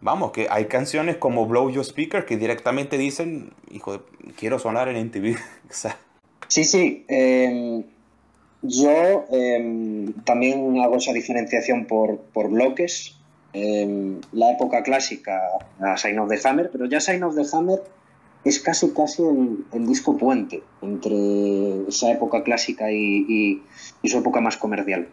vamos, 0.02 0.32
que 0.32 0.48
hay 0.50 0.66
canciones 0.66 1.18
como 1.18 1.46
Blow 1.46 1.70
Your 1.70 1.86
Speaker 1.86 2.26
que 2.26 2.38
directamente 2.38 2.98
dicen, 2.98 3.54
hijo, 3.72 4.04
quiero 4.38 4.60
sonar 4.60 4.88
en 4.90 5.08
MTV. 5.08 5.38
sí, 6.48 6.64
sí. 6.64 7.06
Em, 7.08 7.84
yo 8.62 9.26
em, 9.32 10.14
también 10.24 10.80
hago 10.82 10.98
esa 10.98 11.14
diferenciación 11.14 11.86
por, 11.86 12.20
por 12.34 12.50
bloques. 12.50 13.14
Em, 13.54 14.20
la 14.34 14.52
época 14.52 14.84
clásica, 14.84 15.40
a 15.80 15.98
Sign 15.98 16.20
of 16.20 16.30
the 16.30 16.40
Hammer, 16.48 16.70
pero 16.72 16.86
ya 16.86 17.00
Sign 17.00 17.24
of 17.24 17.36
the 17.36 17.46
Hammer 17.52 17.80
es 18.48 18.60
casi 18.62 18.92
casi 18.92 19.24
el, 19.24 19.88
disco 19.88 20.18
puente 20.18 20.64
entre 20.82 21.88
esa 21.90 22.12
época 22.12 22.44
clásica 22.44 22.92
y, 22.92 23.62
su 24.06 24.18
época 24.18 24.40
más 24.40 24.56
comercial. 24.56 25.10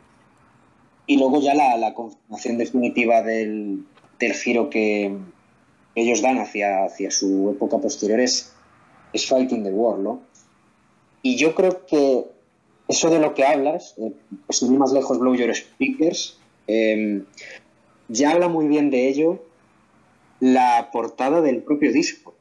Y 1.06 1.18
luego 1.18 1.40
ya 1.40 1.54
la, 1.54 1.94
confirmación 1.94 2.58
definitiva 2.58 3.22
del, 3.22 3.84
giro 4.20 4.70
que 4.70 5.16
ellos 5.96 6.22
dan 6.22 6.38
hacia, 6.38 6.84
hacia 6.84 7.10
su 7.10 7.50
época 7.50 7.78
posterior 7.78 8.20
es, 8.20 8.52
Fighting 9.12 9.62
the 9.62 9.70
War, 9.70 9.98
¿no? 9.98 10.22
Y 11.22 11.36
yo 11.36 11.54
creo 11.54 11.86
que 11.86 12.24
eso 12.88 13.10
de 13.10 13.18
lo 13.18 13.34
que 13.34 13.44
hablas, 13.44 13.94
eh, 13.98 14.12
sin 14.50 14.72
ir 14.72 14.78
más 14.78 14.92
lejos, 14.92 15.18
Blow 15.18 15.34
Your 15.34 15.54
Speakers, 15.54 16.38
em, 16.66 17.24
ya 18.08 18.32
habla 18.32 18.48
muy 18.48 18.66
bien 18.66 18.90
de 18.90 19.08
ello 19.08 19.42
la 20.40 20.90
portada 20.92 21.40
del 21.42 21.62
propio 21.62 21.92
disco 21.92 22.33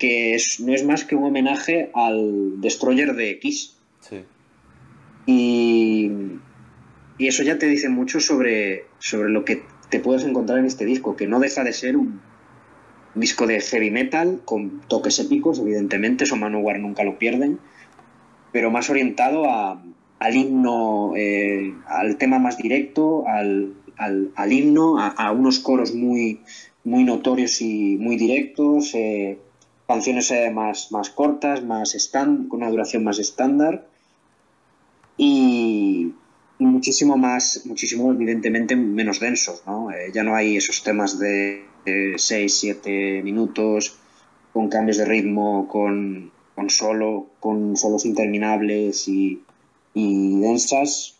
que 0.00 0.36
no 0.60 0.74
es 0.74 0.84
más 0.84 1.04
que 1.04 1.14
un 1.14 1.24
homenaje 1.24 1.90
al 1.94 2.60
Destroyer 2.60 3.14
de 3.14 3.38
Kiss. 3.38 3.76
Sí. 4.00 4.24
Y, 5.26 6.10
y, 7.18 7.26
eso 7.28 7.42
ya 7.42 7.58
te 7.58 7.66
dice 7.66 7.90
mucho 7.90 8.18
sobre, 8.18 8.86
sobre 8.98 9.28
lo 9.28 9.44
que 9.44 9.62
te 9.90 10.00
puedes 10.00 10.24
encontrar 10.24 10.58
en 10.58 10.64
este 10.64 10.86
disco, 10.86 11.16
que 11.16 11.26
no 11.26 11.38
deja 11.38 11.64
de 11.64 11.74
ser 11.74 11.98
un 11.98 12.22
disco 13.14 13.46
de 13.46 13.60
heavy 13.60 13.90
metal 13.90 14.40
con 14.46 14.80
toques 14.88 15.18
épicos, 15.18 15.58
evidentemente, 15.58 16.24
eso 16.24 16.34
Manowar 16.36 16.80
nunca 16.80 17.04
lo 17.04 17.18
pierden, 17.18 17.58
pero 18.52 18.70
más 18.70 18.88
orientado 18.88 19.44
al 19.46 20.34
himno, 20.34 21.12
eh, 21.14 21.74
al 21.86 22.16
tema 22.16 22.38
más 22.38 22.56
directo, 22.56 23.24
al, 23.26 23.74
himno, 24.50 24.98
a, 24.98 25.30
unos 25.30 25.58
coros 25.58 25.94
muy, 25.94 26.40
muy 26.84 27.04
notorios 27.04 27.60
y 27.60 27.98
muy 27.98 28.16
directos. 28.16 28.94
Eh, 28.94 29.38
canciones 29.90 30.30
eh, 30.30 30.52
más, 30.52 30.92
más 30.92 31.10
cortas, 31.10 31.64
más 31.64 31.96
stand, 31.96 32.46
con 32.46 32.60
una 32.60 32.70
duración 32.70 33.02
más 33.02 33.18
estándar 33.18 33.88
y, 35.16 36.14
muchísimo 36.60 37.16
más, 37.16 37.62
muchísimo 37.64 38.12
evidentemente 38.12 38.76
menos 38.76 39.18
densos, 39.18 39.64
¿no? 39.66 39.90
Eh, 39.90 40.12
ya 40.14 40.22
no 40.22 40.36
hay 40.36 40.56
esos 40.56 40.84
temas 40.84 41.18
de 41.18 41.64
6, 42.16 42.56
7 42.56 43.22
minutos 43.24 43.96
con 44.52 44.68
cambios 44.68 44.98
de 44.98 45.06
ritmo, 45.06 45.66
con, 45.66 46.30
con 46.54 46.70
solo, 46.70 47.26
con 47.40 47.76
solos 47.76 48.04
interminables 48.06 49.08
y, 49.08 49.42
y 49.94 50.38
densas. 50.38 51.16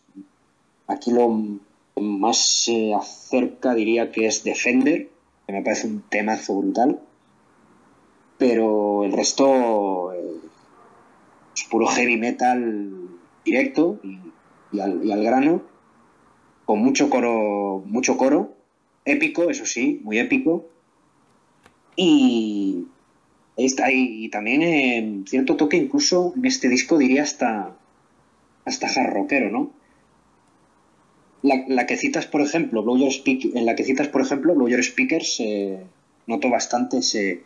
Aquí 0.86 1.10
lo 1.10 1.58
más 1.96 2.36
se 2.38 2.94
acerca 2.94 3.74
diría 3.74 4.12
que 4.12 4.26
es 4.26 4.44
Defender, 4.44 5.08
que 5.48 5.52
me 5.52 5.62
parece 5.62 5.88
un 5.88 6.02
temazo 6.08 6.54
brutal. 6.54 7.00
Pero 8.40 9.04
el 9.04 9.12
resto 9.12 10.14
eh, 10.14 10.40
es 11.54 11.64
puro 11.64 11.86
heavy 11.86 12.16
metal 12.16 12.90
directo 13.44 14.00
y, 14.02 14.80
al, 14.80 15.22
grano, 15.22 15.60
con 16.64 16.78
mucho 16.78 17.10
coro, 17.10 17.82
mucho 17.84 18.16
coro, 18.16 18.56
épico, 19.04 19.50
eso 19.50 19.66
sí, 19.66 20.00
muy 20.04 20.18
épico. 20.18 20.66
Y, 21.96 22.86
está, 23.58 23.92
y, 23.92 24.30
también 24.30 24.62
en 24.62 25.26
cierto 25.26 25.56
toque, 25.56 25.76
incluso 25.76 26.32
en 26.34 26.46
este 26.46 26.70
disco 26.70 26.96
diría 26.96 27.24
hasta, 27.24 27.76
hasta 28.64 28.86
hard 28.86 29.12
rockero, 29.12 29.50
¿no? 29.50 29.70
La, 31.42 31.84
que 31.86 31.98
citas, 31.98 32.26
por 32.26 32.40
ejemplo, 32.40 32.82
Blow 32.82 32.96
Your 32.96 33.12
en 33.54 33.66
la 33.66 33.74
que 33.74 33.84
citas, 33.84 34.08
por 34.08 34.22
ejemplo, 34.22 34.54
Blow 34.54 34.82
Speakers, 34.82 35.40
eh, 35.40 35.84
noto 36.26 36.48
bastante 36.48 36.98
ese, 36.98 37.42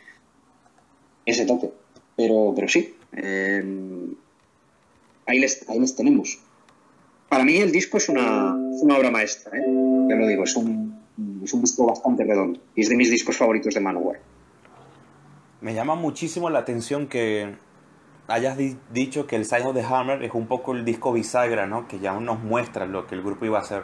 ese 1.26 1.46
toque. 1.46 1.70
Pero, 2.16 2.52
pero 2.54 2.68
sí, 2.68 2.94
em, 3.12 4.14
ahí, 5.26 5.38
les, 5.38 5.68
ahí 5.68 5.80
les 5.80 5.96
tenemos. 5.96 6.38
Para 7.28 7.44
mí 7.44 7.56
el 7.56 7.72
disco 7.72 7.96
es 7.96 8.08
una, 8.08 8.54
una 8.54 8.98
obra 8.98 9.10
maestra, 9.10 9.58
¿eh? 9.58 9.64
ya 10.08 10.14
lo 10.14 10.26
digo, 10.26 10.44
es 10.44 10.54
un, 10.56 11.00
es 11.42 11.52
un 11.52 11.60
disco 11.60 11.86
bastante 11.86 12.24
redondo 12.24 12.60
y 12.74 12.82
es 12.82 12.88
de 12.88 12.96
mis 12.96 13.10
discos 13.10 13.36
favoritos 13.36 13.74
de 13.74 13.80
Manowar. 13.80 14.20
Me 15.60 15.74
llama 15.74 15.94
muchísimo 15.94 16.50
la 16.50 16.60
atención 16.60 17.08
que 17.08 17.54
hayas 18.28 18.58
dicho 18.92 19.26
que 19.26 19.36
el 19.36 19.44
Sign 19.44 19.66
of 19.66 19.74
the 19.74 19.82
Hammer 19.82 20.22
es 20.22 20.32
un 20.34 20.46
poco 20.46 20.72
el 20.72 20.84
disco 20.84 21.12
bisagra, 21.12 21.66
¿no? 21.66 21.88
Que 21.88 21.98
ya 21.98 22.12
nos 22.20 22.40
muestra 22.40 22.86
lo 22.86 23.06
que 23.06 23.14
el 23.14 23.22
grupo 23.22 23.46
iba 23.46 23.58
a 23.58 23.62
hacer. 23.62 23.82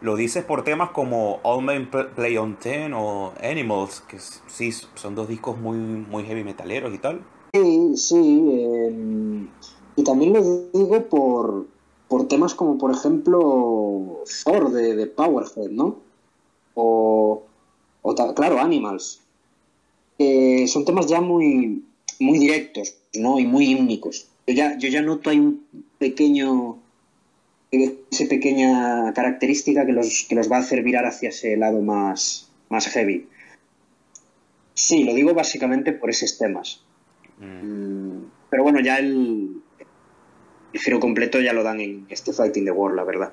Lo 0.00 0.14
dices 0.14 0.44
por 0.44 0.62
temas 0.62 0.90
como 0.90 1.40
All 1.42 1.64
Men 1.64 1.90
Play 1.90 2.36
on 2.36 2.56
Ten 2.56 2.92
o 2.94 3.32
Animals, 3.42 4.02
que 4.08 4.18
sí, 4.46 4.70
son 4.94 5.14
dos 5.14 5.28
discos 5.28 5.58
muy, 5.58 5.76
muy 5.76 6.24
heavy 6.24 6.44
metaleros 6.44 6.94
y 6.94 6.98
tal. 6.98 7.20
Sí, 7.52 7.96
sí. 7.96 8.48
Em, 8.52 9.48
y 9.96 10.04
también 10.04 10.34
lo 10.34 10.42
digo 10.72 11.08
por, 11.08 11.66
por 12.06 12.28
temas 12.28 12.54
como, 12.54 12.78
por 12.78 12.92
ejemplo, 12.92 14.22
Thor 14.44 14.70
de, 14.70 14.94
de 14.94 15.06
Powerhead, 15.06 15.70
¿no? 15.70 15.96
O, 16.74 17.42
o 18.02 18.14
claro, 18.34 18.60
Animals. 18.60 19.20
son 20.68 20.84
temas 20.84 21.06
ya 21.06 21.20
muy, 21.20 21.82
muy 22.20 22.38
directos, 22.38 22.94
¿no? 23.14 23.40
Y 23.40 23.46
muy 23.46 23.74
únicos. 23.74 24.28
Yo 24.46 24.54
ya, 24.54 24.78
yo 24.78 24.88
ya 24.88 25.02
noto 25.02 25.30
hay 25.30 25.40
un 25.40 25.66
pequeño 25.98 26.78
esa 27.70 28.28
pequeña 28.28 29.12
característica 29.12 29.84
que 29.86 29.92
los, 29.92 30.26
que 30.28 30.34
los 30.34 30.50
va 30.50 30.56
a 30.56 30.60
hacer 30.60 30.82
virar 30.82 31.06
hacia 31.06 31.28
ese 31.28 31.56
lado 31.56 31.80
más, 31.82 32.50
más 32.68 32.86
heavy. 32.88 33.28
Sí, 34.74 35.04
lo 35.04 35.14
digo 35.14 35.34
básicamente 35.34 35.92
por 35.92 36.10
esos 36.10 36.38
temas. 36.38 36.84
Mm. 37.38 38.24
Pero 38.50 38.62
bueno, 38.62 38.80
ya 38.80 38.98
el, 38.98 39.60
el 40.72 40.80
giro 40.80 41.00
completo 41.00 41.40
ya 41.40 41.52
lo 41.52 41.62
dan 41.62 41.80
en 41.80 42.06
este 42.08 42.32
Fighting 42.32 42.64
the 42.64 42.70
World, 42.70 42.96
la 42.96 43.04
verdad. 43.04 43.32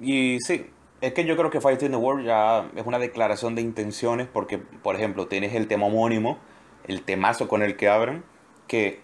Y 0.00 0.38
sí, 0.40 0.64
es 1.00 1.12
que 1.12 1.24
yo 1.24 1.36
creo 1.36 1.50
que 1.50 1.60
Fighting 1.60 1.90
the 1.90 1.96
World 1.96 2.26
ya 2.26 2.70
es 2.74 2.86
una 2.86 2.98
declaración 2.98 3.54
de 3.54 3.62
intenciones 3.62 4.26
porque, 4.26 4.58
por 4.58 4.96
ejemplo, 4.96 5.28
tienes 5.28 5.54
el 5.54 5.68
tema 5.68 5.86
homónimo 5.86 6.38
el 6.86 7.02
temazo 7.02 7.48
con 7.48 7.62
el 7.62 7.76
que 7.76 7.88
abren, 7.88 8.24
que 8.66 9.00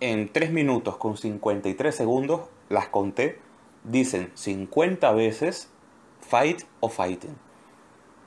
en 0.00 0.28
3 0.28 0.52
minutos 0.52 0.96
con 0.96 1.16
53 1.16 1.94
segundos, 1.94 2.42
las 2.68 2.88
conté, 2.88 3.38
dicen 3.84 4.30
50 4.34 5.12
veces 5.12 5.70
fight 6.20 6.62
o 6.80 6.88
fighting. 6.88 7.36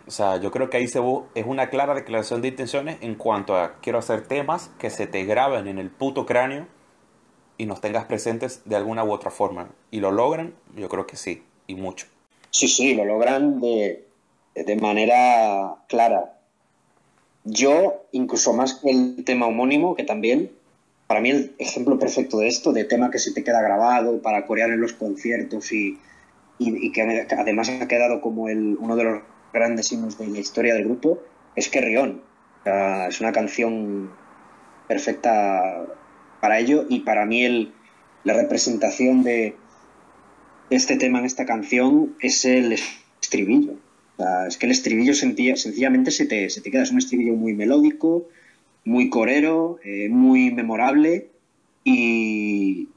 O 0.08 0.12
sea, 0.12 0.38
yo 0.38 0.52
creo 0.52 0.70
que 0.70 0.78
ahí 0.78 0.88
se 0.88 1.00
es 1.36 1.46
una 1.46 1.70
clara 1.70 1.94
declaración 1.94 2.42
de 2.42 2.50
intenciones 2.50 2.98
en 3.02 3.16
cuanto 3.16 3.56
a 3.56 3.80
quiero 3.82 4.00
hacer 4.00 4.28
temas 4.28 4.72
que 4.80 4.90
se 4.90 5.08
te 5.08 5.24
graben 5.26 5.68
en 5.68 5.78
el 5.78 5.90
puto 5.90 6.26
cráneo 6.26 6.68
y 7.58 7.66
nos 7.66 7.82
tengas 7.82 8.06
presentes 8.06 8.64
de 8.66 8.76
alguna 8.76 9.04
u 9.04 9.12
otra 9.12 9.30
forma. 9.30 9.70
¿Y 9.92 10.00
lo 10.00 10.12
logran? 10.12 10.56
Yo 10.76 10.90
creo 10.90 11.06
que 11.06 11.16
sí, 11.16 11.44
y 11.68 11.76
mucho. 11.76 12.08
Sí, 12.50 12.68
sí, 12.68 12.96
lo 12.96 13.06
logran 13.06 13.62
de, 13.62 14.08
de 14.56 14.76
manera 14.78 15.76
clara. 15.88 16.38
Yo, 17.44 18.04
incluso 18.12 18.54
más 18.54 18.74
que 18.74 18.90
el 18.90 19.24
tema 19.24 19.48
homónimo, 19.48 19.96
que 19.96 20.04
también, 20.04 20.52
para 21.12 21.20
mí 21.20 21.30
el 21.30 21.56
ejemplo 21.58 22.00
perfecto 22.00 22.40
de 22.40 22.48
esto, 22.48 22.72
de 22.72 22.86
tema 22.86 23.12
que 23.12 23.20
se 23.20 23.34
te 23.34 23.44
queda 23.44 23.62
grabado 23.62 24.22
para 24.22 24.46
corear 24.46 24.70
en 24.70 24.80
los 24.80 24.94
conciertos 24.94 25.74
y, 25.74 26.00
que 26.94 27.28
además 27.38 27.68
ha 27.68 27.86
quedado 27.90 28.22
como 28.22 28.48
el, 28.48 28.78
uno 28.80 28.96
de 28.96 29.04
los 29.04 29.22
grandes 29.52 29.92
himnos 29.92 30.18
de 30.18 30.28
la 30.28 30.40
historia 30.40 30.74
del 30.74 30.86
grupo, 30.86 31.22
es 31.58 31.68
que 31.68 31.82
Rion. 31.82 32.22
es 33.10 33.20
una 33.20 33.34
canción 33.34 34.14
perfecta 34.88 35.86
para 36.40 36.60
ello 36.60 36.86
y 36.88 37.02
para 37.02 37.26
mí 37.26 37.44
el, 37.44 37.74
la 38.24 38.32
representación 38.32 39.24
de 39.24 39.58
este 40.70 40.96
tema 40.96 41.20
en 41.20 41.26
esta 41.26 41.46
canción 41.46 42.16
es 42.22 42.46
el 42.46 42.78
estribillo 43.22 43.74
es 44.48 44.58
que 44.58 44.66
el 44.66 44.72
estribillo 44.72 45.14
sencillamente 45.14 46.12
se 46.12 46.26
te, 46.26 46.50
se 46.50 46.62
te, 46.62 46.72
queda. 46.72 46.84
Es 46.84 46.92
un 46.92 46.98
estribillo 46.98 47.34
muy 47.34 47.54
melódico, 47.54 48.28
muy 48.86 49.10
corero, 49.10 49.80
eh, 49.84 50.10
muy 50.10 50.52
memorable 50.52 51.30
y, 51.84 52.90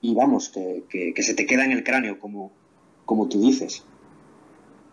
y 0.00 0.14
vamos, 0.14 0.50
que, 0.50 1.14
se 1.16 1.34
te 1.34 1.46
queda 1.46 1.64
en 1.64 1.72
el 1.72 1.84
cráneo, 1.84 2.18
como, 2.18 2.52
como 3.04 3.28
tú 3.28 3.40
dices. 3.40 3.84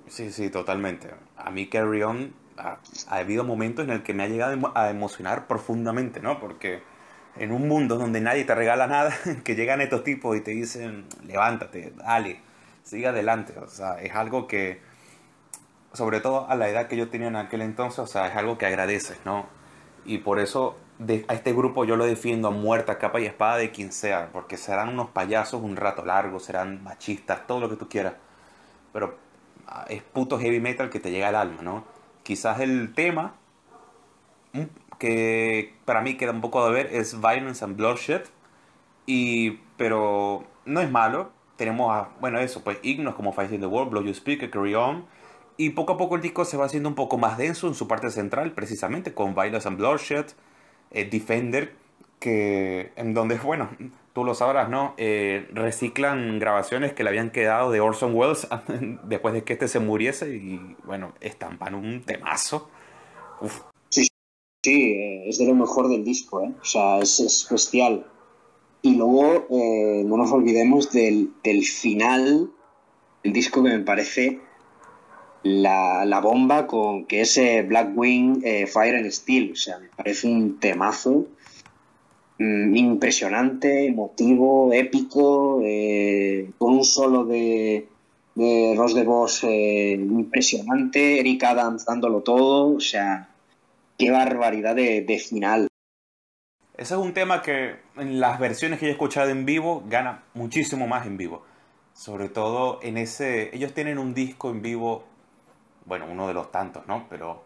Sí, 0.08 0.32
sí, 0.32 0.50
totalmente. 0.50 1.10
A 1.38 1.52
mí 1.52 1.67
Carry 1.67 2.04
On 2.04 2.34
ha, 2.58 2.80
ha, 3.08 3.15
habido 3.15 3.43
momentos 3.43 3.86
en 3.86 3.91
el 3.91 4.04
que 4.04 4.13
me 4.13 4.24
ha 4.24 4.28
llegado 4.28 4.71
a 4.76 4.89
emocionar 4.89 5.48
profundamente, 5.48 6.19
¿no? 6.19 6.39
Porque 6.39 6.82
en 7.38 7.52
un 7.52 7.67
mundo 7.67 7.98
donde 7.98 8.21
nadie 8.21 8.45
te 8.45 8.56
regala 8.56 8.88
nada, 8.88 9.13
que 9.43 9.56
llegan 9.56 9.82
estos 9.82 10.04
tipos 10.04 10.38
y 10.38 10.41
te 10.41 10.52
dicen, 10.52 11.06
levántate, 11.26 11.93
dale, 11.98 12.39
sigue 12.84 13.08
adelante. 13.08 13.54
O 13.60 13.67
sea, 13.67 14.02
es 14.02 14.13
algo 14.13 14.48
que 14.48 14.80
sobre 15.95 16.19
todo 16.19 16.50
a 16.50 16.56
la 16.56 16.69
edad 16.69 16.88
que 16.88 16.98
yo 16.98 17.10
tenía 17.10 17.28
en 17.28 17.36
aquel 17.36 17.62
entonces, 17.62 18.00
o 18.00 18.08
sea, 18.08 18.28
es 18.28 18.36
algo 18.36 18.58
que 18.58 18.65
agradeces, 18.65 19.17
¿no? 19.26 19.48
Y 20.06 20.20
por 20.20 20.39
eso 20.39 20.76
a 21.28 21.34
este 21.34 21.54
grupo 21.54 21.84
yo 21.86 21.96
lo 21.98 22.06
defiendo 22.06 22.48
a 22.48 22.52
muerta, 22.52 22.98
capa 22.98 23.20
y 23.20 23.26
espada 23.26 23.58
de 23.58 23.72
quien 23.72 23.91
sea, 23.91 24.30
porque 24.32 24.58
serán 24.58 24.89
unos 24.89 25.10
payasos 25.10 25.62
un 25.62 25.76
rato 25.76 26.06
largo, 26.06 26.39
serán 26.39 26.84
machistas, 26.84 27.46
todo 27.48 27.60
lo 27.60 27.70
que 27.70 27.76
tú 27.76 27.89
quieras, 27.89 28.13
pero 28.94 29.18
ah, 29.68 29.86
es 29.89 30.04
puto 30.04 30.39
heavy 30.39 30.60
metal 30.60 30.89
que 30.89 31.00
te 31.00 31.12
llega 31.12 31.28
al 31.30 31.36
alma, 31.36 31.62
¿no? 31.62 31.84
Quizás 32.24 32.62
el 32.62 32.94
tema 32.94 33.36
mm, 34.54 34.63
que 34.98 35.76
para 35.86 36.02
mí 36.02 36.15
queda 36.15 36.32
un 36.32 36.41
poco 36.41 36.65
de 36.65 36.72
ver 36.74 36.88
es 36.94 37.20
Violence 37.20 37.63
and 37.65 37.76
Bloodshed, 37.76 38.24
y, 39.06 39.60
pero 39.78 40.46
no 40.65 40.82
es 40.82 40.89
malo, 40.89 41.32
tenemos 41.58 41.91
a, 41.91 42.10
bueno, 42.22 42.39
eso, 42.39 42.63
pues 42.63 42.80
himnos 42.84 43.15
como 43.15 43.34
Fighting 43.34 43.60
the 43.60 43.65
World, 43.68 43.91
Blow 43.91 44.04
You 44.04 44.13
Speak, 44.13 44.50
Carry 44.50 44.76
On, 44.76 45.06
y 45.58 45.72
poco 45.72 45.94
a 45.94 45.98
poco 45.98 46.15
el 46.15 46.22
disco 46.22 46.46
se 46.46 46.58
va 46.58 46.65
haciendo 46.65 46.89
un 46.89 46.96
poco 46.96 47.18
más 47.18 47.38
denso 47.38 47.68
en 47.68 47.76
su 47.76 47.88
parte 47.88 48.10
central, 48.10 48.54
precisamente 48.54 49.13
con 49.13 49.36
Violence 49.36 49.68
and 49.68 49.78
Bloodshed, 49.78 50.26
eh, 50.91 51.06
Defender, 51.06 51.74
que 52.20 52.91
en 52.96 53.13
donde, 53.13 53.38
bueno, 53.38 53.70
tú 54.13 54.24
lo 54.24 54.36
sabrás, 54.36 54.70
¿no? 54.70 54.94
Eh, 54.98 55.48
reciclan 55.54 56.39
grabaciones 56.39 56.94
que 56.94 57.04
le 57.04 57.10
habían 57.10 57.32
quedado 57.32 57.72
de 57.72 57.80
Orson 57.80 58.15
Welles 58.15 58.48
después 59.04 59.34
de 59.34 59.44
que 59.44 59.54
este 59.54 59.68
se 59.68 59.80
muriese 59.80 60.36
y, 60.36 60.76
bueno, 60.86 61.13
estampan 61.22 61.76
un 61.76 62.02
temazo. 62.02 62.70
Sí, 63.89 64.08
sí, 64.63 64.91
eh, 64.91 65.30
es 65.30 65.38
de 65.38 65.46
lo 65.46 65.56
mejor 65.56 65.88
del 65.88 66.04
disco, 66.04 66.41
¿eh? 66.41 66.54
O 66.62 66.65
sea, 66.65 67.00
es, 67.00 67.48
bestial. 67.50 68.08
Y 68.82 68.96
luego, 68.96 69.48
no 69.50 70.18
nos 70.18 70.32
olvidemos 70.32 70.91
del, 70.91 71.32
del 71.44 71.63
final 71.63 72.52
del 73.24 73.34
disco 73.34 73.63
que 73.63 73.70
me 73.70 73.80
parece 73.80 74.39
la, 75.45 76.05
la 76.05 76.19
bomba 76.21 76.65
con 76.65 77.05
que 77.05 77.21
ese 77.21 77.62
Blackwing 77.62 78.41
eh, 78.43 78.65
Fire 78.65 78.95
and 78.95 79.12
Steel. 79.12 79.51
O 79.51 79.55
sea, 79.55 79.77
me 79.77 79.89
parece 79.95 80.27
un 80.27 80.60
temazo 80.60 81.27
mm, 82.39 82.75
impresionante, 82.75 83.86
emotivo, 83.86 84.73
épico, 84.73 85.62
eh, 85.63 86.49
con 86.58 86.73
un 86.73 86.84
solo 86.84 87.25
de, 87.25 87.88
de 88.34 88.73
Ross 88.75 88.95
de 88.95 89.03
Boss 89.03 89.43
eh, 89.43 89.93
impresionante, 89.93 91.19
Eric 91.19 91.43
Adams 91.43 91.86
dándolo 91.86 92.21
todo. 92.21 92.75
O 92.75 92.79
sea, 92.79 93.29
qué 93.99 94.10
barbaridad 94.10 94.75
de, 94.75 95.01
de 95.01 95.19
final. 95.19 95.67
Ese 96.75 96.95
es 96.95 96.99
un 96.99 97.13
tema 97.13 97.43
que 97.43 97.75
en 97.97 98.19
las 98.19 98.39
versiones 98.39 98.79
que 98.79 98.88
yo 98.88 98.89
he 98.89 98.93
escuchado 98.93 99.29
en 99.29 99.45
vivo 99.45 99.84
gana 99.88 100.23
muchísimo 100.34 100.88
más 100.88 101.05
en 101.05 101.17
vivo. 101.17 101.43
Sobre 101.93 102.29
todo 102.29 102.79
en 102.81 102.97
ese. 102.97 103.55
Ellos 103.55 103.73
tienen 103.73 103.99
un 103.99 104.15
disco 104.15 104.49
en 104.49 104.63
vivo 104.63 105.05
bueno, 105.86 106.06
uno 106.10 106.28
de 106.28 106.34
los 106.34 106.52
tantos, 106.52 106.88
¿no? 106.88 107.08
Pero 107.10 107.43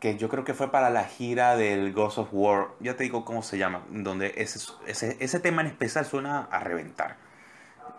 que 0.00 0.16
yo 0.16 0.28
creo 0.28 0.44
que 0.44 0.54
fue 0.54 0.70
para 0.70 0.90
la 0.90 1.04
gira 1.04 1.56
del 1.56 1.92
Ghost 1.92 2.18
of 2.18 2.28
War, 2.32 2.68
ya 2.80 2.96
te 2.96 3.04
digo 3.04 3.24
cómo 3.24 3.42
se 3.42 3.58
llama, 3.58 3.82
donde 3.90 4.32
ese, 4.38 4.58
ese, 4.86 5.16
ese 5.20 5.40
tema 5.40 5.60
en 5.60 5.68
especial 5.68 6.06
suena 6.06 6.48
a 6.50 6.60
reventar. 6.60 7.16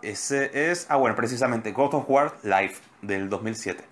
Ese 0.02 0.70
es, 0.70 0.86
ah 0.90 0.96
bueno, 0.96 1.14
precisamente 1.14 1.70
Ghost 1.70 1.94
of 1.94 2.04
War 2.08 2.34
Live 2.42 2.74
del 3.02 3.28
2007, 3.28 3.84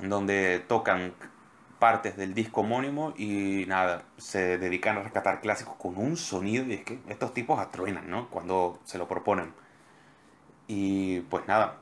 en 0.00 0.08
donde 0.08 0.64
tocan 0.68 1.12
partes 1.80 2.16
del 2.16 2.34
disco 2.34 2.60
homónimo 2.60 3.12
y 3.16 3.64
nada, 3.66 4.04
se 4.16 4.58
dedican 4.58 4.96
a 4.96 5.02
rescatar 5.02 5.40
clásicos 5.40 5.74
con 5.74 5.98
un 5.98 6.16
sonido 6.16 6.64
y 6.64 6.74
es 6.74 6.84
que 6.84 7.00
estos 7.08 7.34
tipos 7.34 7.58
atruenan, 7.58 8.08
¿no? 8.08 8.30
Cuando 8.30 8.78
se 8.84 8.96
lo 8.96 9.08
proponen. 9.08 9.52
Y 10.68 11.20
pues 11.22 11.46
nada, 11.46 11.80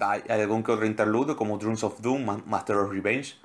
hay 0.00 0.22
algún 0.28 0.62
que 0.62 0.72
otro 0.72 0.86
interludio 0.86 1.36
como 1.36 1.58
Dreams 1.58 1.84
of 1.84 2.00
Doom, 2.00 2.42
Master 2.46 2.76
of 2.76 2.90
Revenge, 2.90 3.36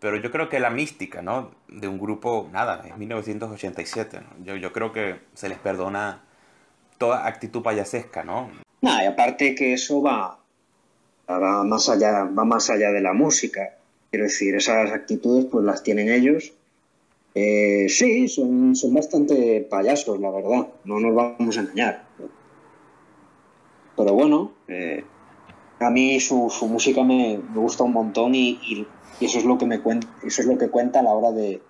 pero 0.00 0.16
yo 0.16 0.30
creo 0.30 0.48
que 0.48 0.60
la 0.60 0.70
mística, 0.70 1.22
¿no? 1.22 1.50
De 1.68 1.88
un 1.88 1.98
grupo, 1.98 2.48
nada, 2.52 2.84
es 2.86 2.96
1987. 2.96 4.20
Yo, 4.44 4.56
yo 4.56 4.72
creo 4.72 4.92
que 4.92 5.20
se 5.34 5.48
les 5.48 5.58
perdona 5.58 6.22
toda 6.98 7.26
actitud 7.26 7.62
payasesca, 7.62 8.22
¿no? 8.22 8.50
Nada, 8.82 9.04
y 9.04 9.06
aparte 9.06 9.54
que 9.54 9.72
eso 9.72 10.02
va, 10.02 10.38
va, 11.28 11.64
más 11.64 11.88
allá, 11.88 12.24
va 12.24 12.44
más 12.44 12.68
allá 12.70 12.90
de 12.92 13.00
la 13.00 13.12
música. 13.12 13.76
Quiero 14.10 14.24
decir, 14.24 14.54
esas 14.54 14.92
actitudes 14.92 15.46
pues 15.46 15.64
las 15.64 15.82
tienen 15.82 16.10
ellos. 16.10 16.52
Eh, 17.34 17.86
sí, 17.88 18.28
son, 18.28 18.76
son 18.76 18.94
bastante 18.94 19.66
payasos, 19.68 20.20
la 20.20 20.30
verdad. 20.30 20.68
No 20.84 21.00
nos 21.00 21.14
vamos 21.14 21.56
a 21.56 21.60
engañar. 21.62 22.04
Pero 23.96 24.12
bueno, 24.12 24.52
eh, 24.68 25.04
a 25.80 25.90
mí 25.90 26.20
su, 26.20 26.50
su 26.50 26.66
música 26.66 27.02
me, 27.02 27.38
me, 27.38 27.58
gusta 27.58 27.84
un 27.84 27.92
montón 27.92 28.34
y, 28.34 28.58
y, 28.62 28.86
eso 29.20 29.38
es 29.38 29.44
lo 29.44 29.58
que 29.58 29.66
me 29.66 29.80
cuenta, 29.80 30.08
eso 30.24 30.42
es 30.42 30.46
lo 30.46 30.58
que 30.58 30.68
cuenta 30.68 31.00
a 31.00 31.02
la 31.02 31.12
hora 31.12 31.30
de, 31.30 31.62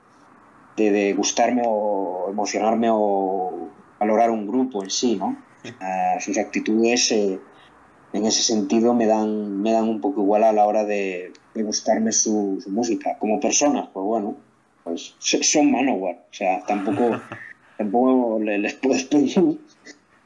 de, 0.76 0.90
de 0.90 1.12
gustarme 1.14 1.62
o 1.66 2.28
emocionarme 2.30 2.88
o 2.90 3.68
valorar 3.98 4.30
un 4.30 4.46
grupo 4.46 4.82
en 4.82 4.90
sí, 4.90 5.16
¿no? 5.16 5.36
Uh, 5.64 6.20
sus 6.20 6.36
actitudes 6.36 7.10
eh, 7.12 7.40
en 8.12 8.26
ese 8.26 8.42
sentido 8.42 8.92
me 8.92 9.06
dan, 9.06 9.62
me 9.62 9.72
dan 9.72 9.88
un 9.88 10.00
poco 10.00 10.20
igual 10.20 10.44
a 10.44 10.52
la 10.52 10.66
hora 10.66 10.84
de, 10.84 11.32
de 11.54 11.62
gustarme 11.62 12.12
su, 12.12 12.60
su, 12.62 12.70
música. 12.70 13.16
Como 13.18 13.40
personas, 13.40 13.88
pues 13.92 14.04
bueno, 14.04 14.36
pues 14.84 15.14
son 15.18 15.72
Manowar, 15.72 16.26
o 16.30 16.34
sea, 16.34 16.62
tampoco, 16.66 17.20
tampoco 17.78 18.38
les 18.40 18.74
puedo 18.74 19.08
pedir 19.08 19.58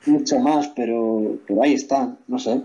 mucho 0.07 0.39
más, 0.41 0.69
pero, 0.69 1.39
pero 1.47 1.63
ahí 1.63 1.75
está, 1.75 2.17
no 2.27 2.39
sé. 2.39 2.63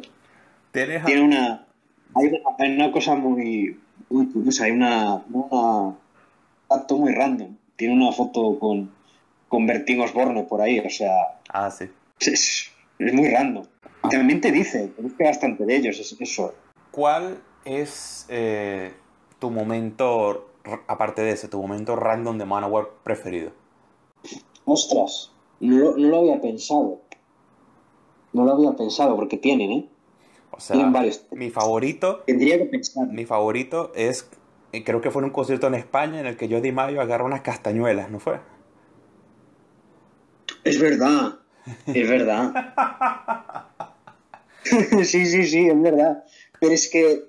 Tiene 0.73 1.21
una, 1.21 1.67
hay 2.15 2.27
una, 2.27 2.39
hay 2.57 2.75
una 2.75 2.91
cosa 2.91 3.13
muy, 3.13 3.79
muy 4.09 4.25
curiosa, 4.31 4.65
hay 4.65 4.71
una, 4.71 5.23
una 5.31 5.95
acto 6.67 6.97
muy 6.97 7.13
random. 7.13 7.55
Tiene 7.75 7.93
una 7.93 8.11
foto 8.11 8.57
con, 8.57 8.91
con 9.47 9.67
Bertín 9.67 10.01
Osborne 10.01 10.43
por 10.43 10.61
ahí, 10.61 10.79
o 10.79 10.89
sea. 10.89 11.39
Ah, 11.49 11.69
sí. 11.69 11.85
Es, 12.19 12.71
es 12.97 13.13
muy 13.13 13.29
random. 13.29 13.65
Ah. 14.01 14.09
También 14.09 14.41
te 14.41 14.51
dice, 14.51 14.87
te 14.87 15.03
dice 15.03 15.23
bastante 15.23 15.63
de 15.63 15.75
ellos, 15.75 15.99
es, 15.99 16.19
eso. 16.19 16.55
¿Cuál 16.89 17.37
es 17.65 18.25
eh, 18.29 18.93
tu 19.37 19.51
momento, 19.51 20.53
aparte 20.87 21.21
de 21.21 21.33
ese, 21.33 21.49
tu 21.49 21.61
momento 21.61 21.95
random 21.95 22.39
de 22.39 22.45
Manowar 22.45 22.89
preferido? 23.03 23.51
Ostras, 24.65 25.31
no 25.59 25.95
no 25.97 26.07
lo 26.07 26.17
había 26.17 26.41
pensado. 26.41 27.01
No 28.31 28.43
lo 28.45 28.53
había 28.53 28.71
pensado, 28.71 29.15
porque 29.15 29.37
tienen, 29.37 29.71
¿eh? 29.71 29.89
O 30.55 30.59
sea, 30.59 30.77
varios. 30.89 31.25
mi 31.31 31.49
favorito. 31.49 32.23
Tendría 32.27 32.57
que 32.57 32.65
pensar. 32.65 33.07
Mi 33.07 33.25
favorito 33.25 33.91
es. 33.95 34.29
Creo 34.85 35.01
que 35.01 35.11
fue 35.11 35.21
en 35.21 35.25
un 35.25 35.31
concierto 35.31 35.67
en 35.67 35.75
España 35.75 36.19
en 36.19 36.25
el 36.25 36.37
que 36.37 36.47
Jody 36.47 36.71
Mayo 36.71 37.01
agarra 37.01 37.23
unas 37.23 37.41
castañuelas, 37.41 38.09
¿no 38.09 38.19
fue? 38.19 38.39
Es 40.63 40.79
verdad. 40.79 41.39
Es 41.87 42.09
verdad. 42.09 42.53
sí, 45.03 45.25
sí, 45.25 45.45
sí, 45.45 45.67
es 45.67 45.81
verdad. 45.81 46.23
Pero 46.59 46.73
es 46.73 46.89
que. 46.89 47.25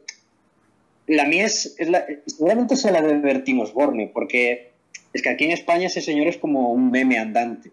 La 1.06 1.26
mía 1.26 1.46
es. 1.46 1.74
es 1.78 1.88
la, 1.88 2.04
seguramente 2.26 2.76
sea 2.76 2.92
la 2.92 3.02
de 3.02 3.18
Bertín 3.18 3.60
Osborne, 3.60 4.10
porque 4.12 4.72
es 5.12 5.22
que 5.22 5.28
aquí 5.28 5.44
en 5.44 5.50
España 5.50 5.86
ese 5.86 6.00
señor 6.00 6.26
es 6.26 6.38
como 6.38 6.72
un 6.72 6.90
meme 6.90 7.18
andante. 7.18 7.72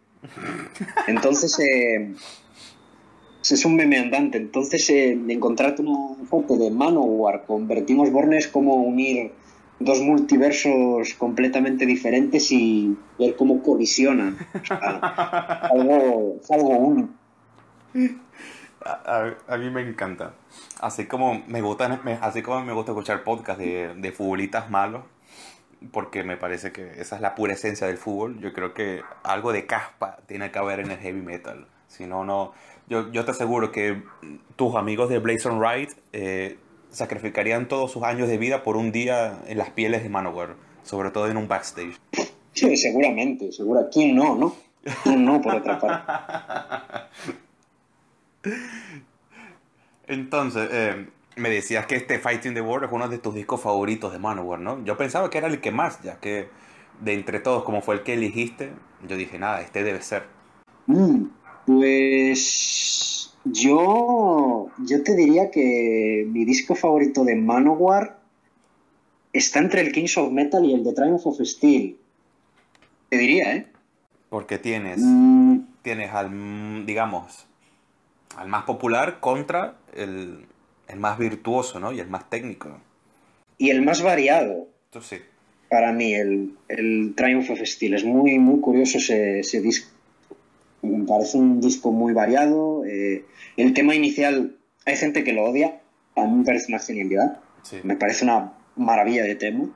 Entonces. 1.08 1.60
Eh, 1.60 2.14
es 3.50 3.66
un 3.66 3.76
meme 3.76 3.98
andante. 3.98 4.38
Entonces, 4.38 4.90
eh, 4.90 5.12
encontrarte 5.28 5.82
una 5.82 6.24
foto 6.26 6.58
de 6.58 6.70
Manowar 6.70 7.44
con 7.46 7.68
Bertín 7.68 8.00
Osborne 8.00 8.38
es 8.38 8.48
como 8.48 8.76
unir 8.76 9.32
dos 9.80 10.00
multiversos 10.02 11.14
completamente 11.16 11.86
diferentes 11.86 12.52
y 12.52 12.96
ver 13.18 13.36
cómo 13.36 13.64
colisionan. 13.64 14.38
O 14.62 14.66
sea, 14.66 14.78
algo, 15.72 16.38
es 16.42 16.52
algo 16.52 16.70
único. 16.70 17.10
A, 18.84 19.34
a, 19.48 19.58
mí 19.58 19.70
me 19.70 19.82
encanta. 19.82 20.34
Así 20.80 21.06
como 21.06 21.44
me 21.48 21.62
gusta, 21.62 22.02
así 22.22 22.42
como 22.42 22.64
me 22.64 22.74
gusta 22.74 22.92
escuchar 22.92 23.24
podcasts 23.24 23.64
de, 23.64 23.94
de 23.96 24.12
futbolistas 24.12 24.70
malos, 24.70 25.04
porque 25.92 26.24
me 26.24 26.38
parece 26.38 26.72
que 26.72 27.00
esa 27.00 27.16
es 27.16 27.22
la 27.22 27.36
pura 27.36 27.54
esencia 27.54 27.88
del 27.88 27.98
fútbol. 27.98 28.40
Yo 28.40 28.54
creo 28.54 28.74
que 28.74 29.02
algo 29.24 29.52
de 29.52 29.66
caspa 29.66 30.18
tiene 30.28 30.52
que 30.52 30.60
haber 30.60 30.80
en 30.80 30.92
el 30.92 30.98
heavy 30.98 31.22
metal. 31.22 31.68
Si 31.88 32.06
no, 32.06 32.24
no. 32.24 32.54
Yo, 32.88 33.12
yo 33.12 33.26
te 33.26 33.32
aseguro 33.32 33.72
que 33.72 34.04
tus 34.56 34.76
amigos 34.76 35.10
de 35.10 35.20
Blaze 35.20 35.48
on 35.48 35.62
Ride 35.62 35.94
eh, 36.14 36.58
sacrificarían 36.90 37.68
todos 37.68 37.92
sus 37.92 38.04
años 38.04 38.28
de 38.28 38.38
vida 38.38 38.64
por 38.64 38.78
un 38.78 38.92
día 38.92 39.42
en 39.48 39.58
las 39.58 39.70
pieles 39.70 40.04
de 40.04 40.10
Manowar, 40.10 40.56
sobre 40.84 41.12
todo 41.12 41.28
en 41.28 41.38
un 41.38 41.48
backstage. 41.48 41.96
Sí, 42.54 42.76
seguramente, 42.76 43.52
seguro. 43.52 43.88
¿Quién 43.92 44.16
no, 44.16 44.36
no? 44.36 44.56
¿Quién 45.04 45.24
no, 45.24 45.42
por 45.42 45.56
otra 45.56 45.80
parte? 45.80 47.08
Entonces, 50.08 50.70
eh, 50.72 51.08
me 51.38 51.50
decías 51.50 51.86
que 51.86 51.96
este 51.96 52.20
Fighting 52.20 52.54
the 52.54 52.62
World 52.62 52.86
es 52.86 52.92
uno 52.92 53.08
de 53.08 53.18
tus 53.18 53.34
discos 53.34 53.62
favoritos 53.62 54.12
de 54.12 54.20
Manowar, 54.20 54.60
¿no? 54.60 54.84
Yo 54.84 54.98
pensaba 54.98 55.30
que 55.30 55.38
era 55.38 55.48
el 55.48 55.62
que 55.62 55.72
más, 55.72 56.02
ya 56.02 56.20
que 56.20 56.50
de 57.00 57.14
entre 57.14 57.40
todos, 57.40 57.64
como 57.64 57.82
fue 57.82 57.96
el 57.96 58.04
que 58.04 58.14
elegiste, 58.14 58.74
yo 59.08 59.16
dije, 59.16 59.40
nada, 59.40 59.62
este 59.62 59.84
debe 59.84 60.02
ser. 60.02 60.24
Mm, 60.88 61.26
pues 61.78 63.34
yo, 63.46 64.70
yo 64.86 65.04
te 65.04 65.16
diría 65.16 65.50
que 65.52 66.26
mi 66.28 66.46
disco 66.46 66.76
favorito 66.76 67.24
de 67.24 67.36
Manowar 67.36 68.20
está 69.34 69.60
entre 69.60 69.82
el 69.82 69.92
Kings 69.92 70.18
of 70.18 70.32
Metal 70.32 70.64
y 70.66 70.74
el 70.74 70.84
de 70.84 70.94
Triumph 70.94 71.26
of 71.26 71.40
Steel. 71.42 71.98
Te 73.10 73.18
diría, 73.18 73.56
¿eh? 73.56 73.68
Porque 74.30 74.58
tienes, 74.58 75.00
mm. 75.02 75.60
tienes 75.82 76.12
al, 76.12 76.86
digamos, 76.86 77.48
al 78.38 78.48
más 78.48 78.64
popular 78.64 79.20
contra 79.20 79.76
el, 79.96 80.46
el, 80.88 81.00
más 81.00 81.18
virtuoso, 81.18 81.80
¿no? 81.80 81.92
Y 81.92 82.00
el 82.00 82.08
más 82.08 82.30
técnico. 82.30 82.70
Y 83.58 83.70
el 83.70 83.82
más 83.82 84.02
variado. 84.02 84.68
Sí. 85.02 85.18
Para 85.70 85.92
mí, 85.92 86.14
el, 86.14 86.54
el 86.70 87.14
Triumph 87.16 87.50
of 87.50 87.60
Steel. 87.64 87.96
Es 87.96 88.06
muy, 88.06 88.40
muy 88.40 88.62
curioso 88.62 89.00
ese, 89.00 89.40
ese 89.40 89.62
disco. 89.62 89.91
Me 90.82 91.06
parece 91.06 91.38
un 91.38 91.60
disco 91.62 91.92
muy 91.92 92.14
variado. 92.14 92.84
Eh, 92.86 93.26
el 93.58 93.74
tema 93.74 93.96
inicial, 93.96 94.58
hay 94.86 94.96
gente 94.96 95.24
que 95.24 95.34
lo 95.34 95.44
odia. 95.44 95.82
A 96.16 96.26
mí 96.26 96.38
me 96.40 96.44
parece 96.44 96.72
una 96.72 96.80
genialidad. 96.80 97.40
Sí. 97.64 97.78
Me 97.84 97.96
parece 97.96 98.26
una 98.26 98.54
maravilla 98.76 99.24
de 99.24 99.36
tema. 99.36 99.70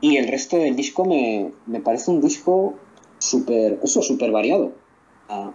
Y 0.00 0.16
el 0.16 0.28
resto 0.28 0.58
del 0.58 0.76
disco 0.76 1.04
me, 1.04 1.52
me 1.66 1.80
parece 1.80 2.10
un 2.10 2.20
disco 2.20 2.74
súper, 3.18 3.80
eso, 3.82 4.02
súper 4.02 4.30
variado. 4.30 4.74
Ah, 5.28 5.52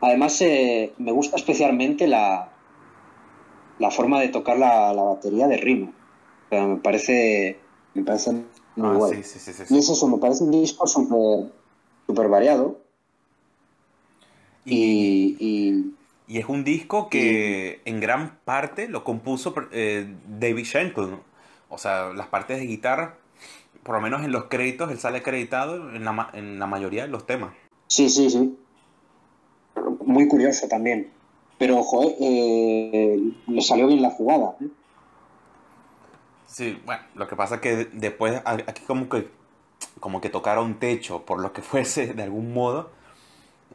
además, 0.00 0.40
eh, 0.40 0.94
me 0.98 1.12
gusta 1.12 1.36
especialmente 1.36 2.06
la, 2.06 2.52
la 3.78 3.90
forma 3.90 4.20
de 4.20 4.28
tocar 4.28 4.58
la, 4.58 4.92
la 4.94 5.02
batería 5.02 5.48
de 5.48 5.56
Rimo. 5.58 5.92
O 6.46 6.48
sea, 6.48 6.66
me 6.66 6.76
parece, 6.76 7.58
me 7.94 8.02
parece 8.02 8.32
muy 8.76 8.88
ah, 8.88 8.94
guay. 8.94 9.22
sí, 9.22 9.38
sí, 9.38 9.52
sí, 9.52 9.74
Y 9.74 9.78
es 9.78 9.88
eso, 9.88 10.08
me 10.08 10.18
parece 10.18 10.44
un 10.44 10.50
disco 10.50 10.86
súper 10.86 11.52
súper 12.06 12.28
variado. 12.28 12.80
Y, 14.64 15.36
y, 15.40 15.94
y, 16.28 16.38
es 16.38 16.48
un 16.48 16.62
disco 16.62 17.08
que 17.08 17.80
y, 17.84 17.88
en 17.88 18.00
gran 18.00 18.38
parte 18.44 18.88
lo 18.88 19.02
compuso 19.02 19.54
eh, 19.72 20.06
David 20.28 20.64
Schenkel. 20.64 21.10
¿no? 21.10 21.20
O 21.68 21.78
sea, 21.78 22.12
las 22.12 22.28
partes 22.28 22.58
de 22.58 22.66
guitarra, 22.66 23.16
por 23.82 23.96
lo 23.96 24.00
menos 24.00 24.22
en 24.22 24.30
los 24.30 24.44
créditos, 24.44 24.90
él 24.90 24.98
sale 24.98 25.18
acreditado 25.18 25.90
en 25.94 26.04
la, 26.04 26.30
en 26.32 26.58
la 26.58 26.66
mayoría 26.66 27.02
de 27.02 27.08
los 27.08 27.26
temas. 27.26 27.54
Sí, 27.88 28.08
sí, 28.08 28.30
sí. 28.30 28.56
Muy 30.04 30.28
curioso 30.28 30.68
también. 30.68 31.10
Pero, 31.58 31.82
joder, 31.82 32.16
eh, 32.20 33.20
le 33.46 33.62
salió 33.62 33.86
bien 33.86 34.02
la 34.02 34.10
jugada. 34.10 34.56
¿eh? 34.60 34.68
Sí, 36.46 36.78
bueno, 36.84 37.02
lo 37.14 37.26
que 37.26 37.36
pasa 37.36 37.56
es 37.56 37.60
que 37.60 37.88
después 37.92 38.42
aquí 38.44 38.82
como 38.86 39.08
que 39.08 39.28
como 40.00 40.20
que 40.20 40.28
tocaron 40.28 40.78
techo 40.78 41.22
por 41.22 41.40
lo 41.40 41.52
que 41.52 41.62
fuese 41.70 42.14
de 42.14 42.22
algún 42.22 42.52
modo 42.52 42.90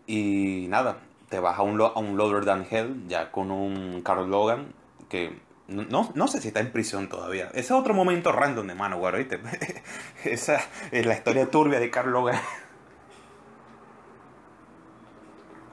y 0.06 0.68
nada, 0.70 1.00
te 1.30 1.40
vas 1.40 1.60
a 1.60 1.64
un, 1.64 1.80
a 1.82 2.00
un 2.00 2.46
Than 2.46 2.68
Hell 2.70 3.08
ya 3.08 3.32
con 3.32 3.52
un 3.52 4.02
Carl 4.02 4.30
Logan 4.30 4.74
que 5.10 5.40
No, 5.68 6.10
no 6.14 6.28
sé 6.28 6.42
si 6.42 6.50
está 6.50 6.62
en 6.62 6.72
prisión 6.72 7.10
todavía. 7.10 7.50
Ese 7.50 7.60
es 7.60 7.72
otro 7.72 7.94
momento 7.94 8.32
random 8.32 8.68
de 8.68 8.76
Manowar, 8.76 9.18
¿viste? 9.18 9.40
Esa 10.24 10.62
es 10.92 11.06
la 11.06 11.14
historia 11.14 11.50
turbia 11.52 11.80
de 11.80 11.90
Carl 11.90 12.12
Logan. 12.12 12.40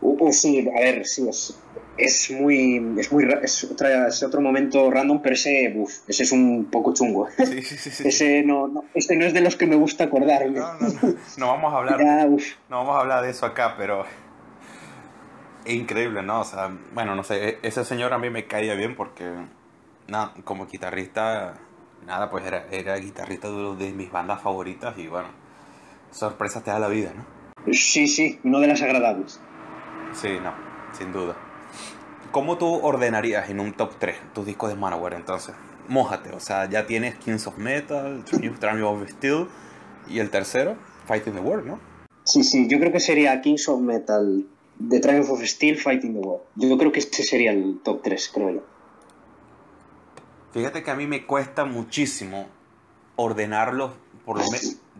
Uh, 0.01 0.33
sí, 0.33 0.69
a 0.69 0.81
ver, 0.81 1.07
sí, 1.07 1.29
es, 1.29 1.59
es 1.97 2.31
muy. 2.31 2.95
Es, 2.99 3.13
muy 3.13 3.25
es, 3.43 3.65
otra, 3.65 4.09
es 4.09 4.23
otro 4.23 4.41
momento 4.41 4.91
random, 4.91 5.21
pero 5.23 5.35
ese, 5.35 5.73
uf, 5.77 6.09
ese 6.09 6.25
es 6.25 6.33
un 6.33 6.67
poco 6.71 6.93
chungo. 6.93 7.29
Sí, 7.37 7.63
sí, 7.63 7.77
sí, 7.77 7.91
sí. 7.91 8.03
ese 8.09 8.43
no, 8.43 8.69
no, 8.69 8.85
este 8.95 9.17
no 9.17 9.25
es 9.25 9.35
de 9.35 9.41
los 9.41 9.57
que 9.57 9.67
me 9.67 9.77
gusta 9.77 10.05
acordarme. 10.05 10.59
No, 10.59 10.75
no, 10.75 10.89
no. 10.89 11.15
No 11.39 11.47
vamos 11.49 11.73
a 11.73 11.77
hablar, 11.79 12.01
Ya, 12.05 12.27
no 12.27 12.77
vamos 12.77 12.97
a 12.97 13.01
hablar 13.01 13.25
de 13.25 13.31
eso 13.31 13.47
acá, 13.47 13.75
pero. 13.77 14.05
Increíble, 15.67 16.23
¿no? 16.23 16.41
O 16.41 16.45
sea, 16.45 16.71
bueno, 16.93 17.15
no 17.15 17.25
sé, 17.25 17.49
e- 17.49 17.59
ese 17.63 17.85
señor 17.85 18.13
a 18.13 18.19
mí 18.19 18.31
me 18.31 18.47
caía 18.47 18.75
bien 18.75 18.95
porque. 18.97 19.31
Nada, 20.09 20.35
como 20.45 20.67
guitarrista. 20.67 21.55
Nada, 22.07 22.29
pues 22.29 22.45
era, 22.45 22.67
era 22.71 22.97
guitarrista 22.97 23.49
de, 23.49 23.77
de 23.77 23.93
mis 23.93 24.11
bandas 24.11 24.43
favoritas 24.43 24.99
y 24.99 25.07
bueno. 25.07 25.29
Sorpresas 26.11 26.63
te 26.63 26.71
da 26.71 26.79
la 26.79 26.89
vida, 26.89 27.13
¿no? 27.15 27.25
Sí, 27.73 28.07
sí, 28.07 28.39
no 28.45 28.61
de 28.61 28.67
las 28.69 28.83
agradables. 28.83 29.41
Sí, 30.13 30.39
no, 30.43 30.53
sin 30.93 31.13
duda. 31.13 31.35
¿Cómo 32.35 32.59
tú 32.59 32.81
ordenarías 32.83 33.49
en 33.49 33.61
un 33.61 33.75
top 33.75 33.93
3 34.01 34.17
tus 34.35 34.45
discos 34.45 34.69
de 34.69 34.75
Manowar 34.75 35.15
entonces? 35.15 35.55
Mójate, 35.87 36.33
o 36.33 36.41
sea, 36.41 36.69
ya 36.69 36.85
tienes 36.85 37.15
Kings 37.15 37.47
of 37.47 37.59
Metal, 37.59 38.25
Triumph 38.59 38.83
of 38.83 39.09
Steel 39.09 39.47
y 40.09 40.19
el 40.19 40.31
tercero, 40.31 40.77
Fighting 41.07 41.35
the 41.35 41.41
World, 41.41 41.65
¿no? 41.65 41.79
Sí, 42.25 42.43
sí, 42.43 42.67
yo 42.69 42.81
creo 42.81 42.91
que 42.91 42.99
sería 42.99 43.41
Kings 43.41 43.69
of 43.69 43.81
Metal, 43.81 44.45
The 44.91 44.99
Triumph 44.99 45.31
of 45.31 45.45
Steel, 45.45 45.79
Fighting 45.79 46.15
the 46.15 46.19
War. 46.19 46.41
Yo 46.57 46.77
creo 46.77 46.91
que 46.91 46.99
este 46.99 47.23
sería 47.23 47.53
el 47.53 47.79
top 47.85 48.03
3, 48.03 48.31
creo 48.35 48.51
yo. 48.51 48.63
Fíjate 50.51 50.83
que 50.83 50.91
a 50.91 50.97
mí 50.97 51.07
me 51.07 51.27
cuesta 51.27 51.65
muchísimo 51.65 52.49
ordenarlos, 53.15 53.93
por 54.25 54.39
lo, 54.39 54.45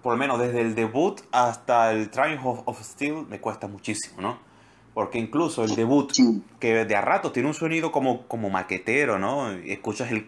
por 0.05 0.13
lo 0.13 0.19
menos 0.19 0.39
desde 0.39 0.61
el 0.61 0.77
debut 0.77 1.21
hasta 1.33 1.91
el 1.91 2.11
Triumph 2.11 2.63
of 2.65 2.81
Steel, 2.81 3.27
me 3.29 3.41
cuesta 3.41 3.67
muchísimo, 3.67 4.21
¿no? 4.21 4.54
Porque 4.95 5.19
incluso 5.19 5.65
el 5.65 5.75
debut, 5.75 6.13
Sí. 6.13 6.43
que 6.61 6.85
de 6.85 6.97
a 6.97 7.01
rato 7.01 7.33
tiene 7.33 7.49
un 7.49 7.55
sonido 7.55 7.91
como, 7.91 8.27
como 8.29 8.49
maquetero, 8.49 9.19
¿no? 9.19 9.51
Escuchas 9.51 10.13
el 10.13 10.25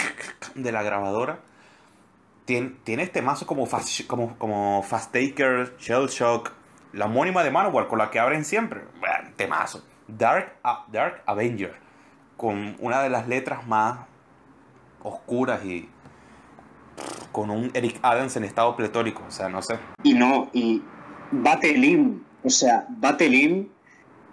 de 0.57 0.73
la 0.73 0.83
grabadora. 0.83 1.39
Tiene, 2.47 2.73
tiene 2.85 3.05
este 3.05 3.23
mazo 3.23 3.47
como 3.47 3.67
Fast, 3.67 4.07
como, 4.07 4.37
como 4.39 4.83
Fast 4.83 5.13
Taker, 5.13 5.77
Shell 5.79 6.09
Shock, 6.09 6.53
la 6.93 7.07
homónima 7.07 7.43
de 7.45 7.51
Manowar 7.51 7.87
con 7.89 7.99
la 7.99 8.11
que 8.11 8.19
abren 8.19 8.45
siempre. 8.45 8.83
Bueno, 9.01 9.31
temazo. 9.37 9.85
Dark, 10.09 10.57
Dark 10.93 11.23
Avenger, 11.27 11.75
con 12.37 12.77
una 12.81 13.03
de 13.03 13.11
las 13.11 13.27
letras 13.29 13.67
más 13.67 14.01
oscuras 15.03 15.65
y 15.65 15.89
con 17.33 17.51
un 17.51 17.71
Eric 17.75 17.99
Adams 18.03 18.37
en 18.37 18.45
estado 18.45 18.75
pletórico, 18.77 19.23
o 19.27 19.31
sea, 19.31 19.49
no 19.49 19.63
sé. 19.63 19.79
Y 20.03 20.15
no, 20.15 20.49
y 20.53 20.83
Battleim, 21.33 22.23
o 22.45 22.51
sea, 22.51 22.87
Battleim 22.89 23.69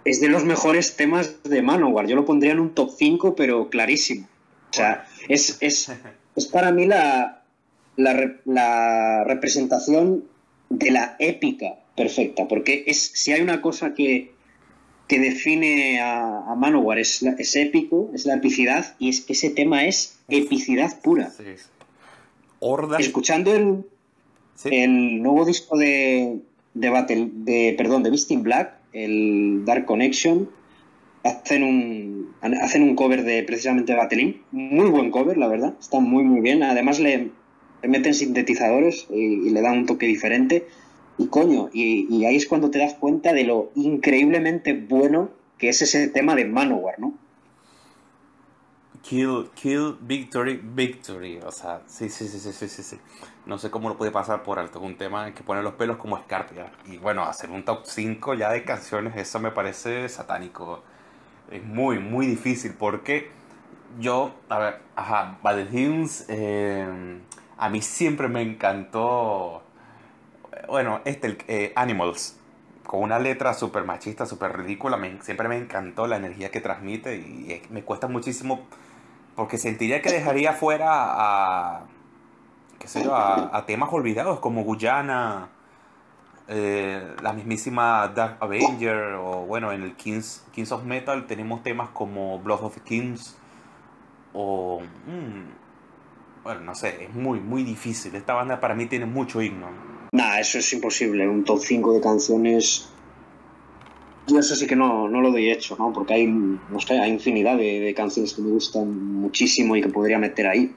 es 0.04 0.20
de 0.20 0.28
los 0.28 0.44
mejores 0.44 0.96
temas 0.96 1.42
de 1.44 1.62
Manowar. 1.62 2.06
Yo 2.06 2.16
lo 2.16 2.24
pondría 2.24 2.52
en 2.52 2.60
un 2.60 2.74
top 2.74 2.90
5, 2.96 3.34
pero 3.36 3.68
clarísimo. 3.70 4.26
O 4.70 4.72
sea, 4.72 5.06
es, 5.28 5.58
es, 5.60 5.90
es 6.36 6.46
para 6.46 6.72
mí 6.72 6.86
la, 6.86 7.42
la, 7.96 8.32
la 8.44 9.24
representación 9.24 10.24
de 10.70 10.90
la 10.90 11.16
épica 11.18 11.74
perfecta, 11.96 12.48
porque 12.48 12.84
es, 12.86 13.12
si 13.14 13.32
hay 13.32 13.40
una 13.40 13.60
cosa 13.62 13.94
que, 13.94 14.32
que 15.06 15.18
define 15.20 16.00
a, 16.00 16.50
a 16.50 16.54
Manowar 16.56 16.98
es, 16.98 17.22
la- 17.22 17.32
es 17.38 17.54
épico, 17.56 18.10
es 18.14 18.26
la 18.26 18.34
epicidad, 18.34 18.96
y 18.98 19.10
es 19.10 19.20
que 19.20 19.34
ese 19.34 19.50
tema 19.50 19.84
es 19.84 20.18
epicidad 20.28 21.00
pura. 21.02 21.30
Sí, 21.30 21.44
sí. 21.56 21.62
Horda. 22.60 22.98
Escuchando 22.98 23.54
el, 23.54 23.84
Sí. 24.56 24.68
el 24.72 25.20
nuevo 25.22 25.44
disco 25.44 25.76
de, 25.76 26.38
de 26.74 26.88
Battle, 26.88 27.28
de, 27.32 27.74
perdón, 27.76 28.02
de 28.04 28.10
Beast 28.10 28.30
in 28.30 28.42
Black, 28.44 28.72
el 28.94 29.64
Dark 29.66 29.84
Connection, 29.84 30.48
hacen 31.22 31.62
un, 31.62 32.34
hacen 32.40 32.82
un 32.82 32.96
cover 32.96 33.24
de 33.24 33.42
precisamente 33.42 33.94
Battlein. 33.94 34.40
Muy 34.50 34.88
buen 34.88 35.10
cover, 35.10 35.36
la 35.36 35.48
verdad. 35.48 35.74
Está 35.78 36.00
muy, 36.00 36.24
muy 36.24 36.40
bien. 36.40 36.62
Además 36.62 37.00
le, 37.00 37.30
meten 37.82 38.14
sintetizadores 38.14 39.06
y, 39.10 39.50
le 39.50 39.60
dan 39.60 39.78
un 39.80 39.86
toque 39.86 40.06
diferente. 40.06 40.66
Y 41.18 41.26
coño, 41.26 41.68
y 41.72 42.24
ahí 42.24 42.36
es 42.36 42.46
cuando 42.46 42.70
te 42.70 42.78
das 42.78 42.94
cuenta 42.94 43.32
de 43.34 43.44
lo 43.44 43.70
increíblemente 43.74 44.72
bueno 44.72 45.30
que 45.58 45.68
es 45.68 45.82
ese 45.82 46.08
tema 46.08 46.34
de 46.34 46.44
Manowar, 46.44 46.98
¿no? 46.98 47.14
Kill, 49.04 49.50
kill, 49.54 49.98
victory, 50.00 50.58
victory. 50.62 51.38
O 51.44 51.52
sea, 51.52 51.82
sí, 51.86 52.08
sí, 52.08 52.26
sí, 52.26 52.38
sí, 52.38 52.52
sí, 52.52 52.68
sí, 52.68 52.82
sí. 52.82 52.98
No 53.44 53.58
sé 53.58 53.70
cómo 53.70 53.90
lo 53.90 53.98
puede 53.98 54.10
pasar 54.10 54.42
por 54.42 54.58
alto. 54.58 54.78
Es 54.78 54.84
un 54.84 54.96
tema 54.96 55.32
que 55.34 55.42
pone 55.42 55.62
los 55.62 55.74
pelos 55.74 55.98
como 55.98 56.16
escarpia. 56.16 56.72
Y 56.86 56.96
bueno, 56.96 57.22
hacer 57.24 57.50
un 57.50 57.64
top 57.64 57.82
5 57.84 58.32
ya 58.32 58.50
de 58.50 58.64
canciones, 58.64 59.14
eso 59.16 59.38
me 59.40 59.50
parece 59.50 60.08
satánico. 60.08 60.82
Es 61.50 61.62
muy, 61.62 61.98
muy 61.98 62.26
difícil 62.26 62.72
porque 62.72 63.30
yo, 64.00 64.34
a 64.48 64.58
ver, 64.58 64.80
ajá, 64.96 65.38
Bad 65.42 65.70
Hymns, 65.70 66.24
eh, 66.28 67.20
a 67.58 67.68
mí 67.68 67.82
siempre 67.82 68.28
me 68.28 68.42
encantó, 68.42 69.62
bueno, 70.66 71.00
este, 71.04 71.36
eh, 71.48 71.72
Animals, 71.76 72.38
con 72.86 73.02
una 73.02 73.18
letra 73.18 73.54
súper 73.54 73.84
machista, 73.84 74.26
súper 74.26 74.56
ridícula, 74.56 74.98
siempre 75.20 75.48
me 75.48 75.56
encantó 75.56 76.06
la 76.06 76.16
energía 76.16 76.50
que 76.50 76.60
transmite 76.60 77.16
y, 77.16 77.62
me 77.70 77.82
cuesta 77.82 78.08
muchísimo 78.08 78.66
porque 79.34 79.58
sentiría 79.58 80.02
que 80.02 80.10
dejaría 80.10 80.52
fuera 80.52 80.88
a, 80.90 81.86
qué 82.78 82.88
sé 82.88 83.04
yo, 83.04 83.14
a, 83.14 83.56
a 83.56 83.66
temas 83.66 83.92
olvidados 83.92 84.40
como 84.40 84.64
Guyana, 84.64 85.48
eh, 86.46 87.14
la 87.22 87.32
mismísima 87.32 88.12
Dark 88.14 88.36
Avenger 88.40 89.14
o 89.14 89.46
bueno, 89.46 89.72
en 89.72 89.82
el 89.82 89.96
Kings, 89.96 90.44
Kings 90.52 90.72
of 90.72 90.84
Metal 90.84 91.26
tenemos 91.26 91.62
temas 91.62 91.88
como 91.90 92.38
Blood 92.38 92.64
of 92.64 92.78
Kings 92.82 93.36
o... 94.34 94.82
mm, 95.06 95.64
bueno, 96.44 96.60
no 96.60 96.74
sé, 96.74 97.04
es 97.04 97.14
muy, 97.14 97.40
muy 97.40 97.64
difícil. 97.64 98.14
Esta 98.14 98.34
banda 98.34 98.60
para 98.60 98.74
mí 98.74 98.84
tiene 98.84 99.06
mucho 99.06 99.40
himno. 99.40 99.68
Nah, 100.12 100.38
eso 100.38 100.58
es 100.58 100.70
imposible. 100.74 101.26
Un 101.26 101.42
top 101.42 101.58
5 101.58 101.94
de 101.94 102.00
canciones. 102.02 102.90
Yo 104.26 104.38
eso 104.38 104.54
sí 104.56 104.66
que 104.66 104.76
no, 104.76 105.08
no 105.08 105.20
lo 105.20 105.30
doy 105.30 105.50
hecho, 105.50 105.76
¿no? 105.78 105.92
Porque 105.92 106.14
hay, 106.14 106.26
no 106.26 106.80
sé, 106.80 106.98
hay 106.98 107.10
infinidad 107.10 107.58
de, 107.58 107.92
canciones 107.94 108.32
que 108.32 108.42
me 108.42 108.50
gustan 108.50 109.14
muchísimo 109.20 109.76
y 109.76 109.82
que 109.82 109.88
podría 109.88 110.18
meter 110.18 110.46
ahí. 110.46 110.74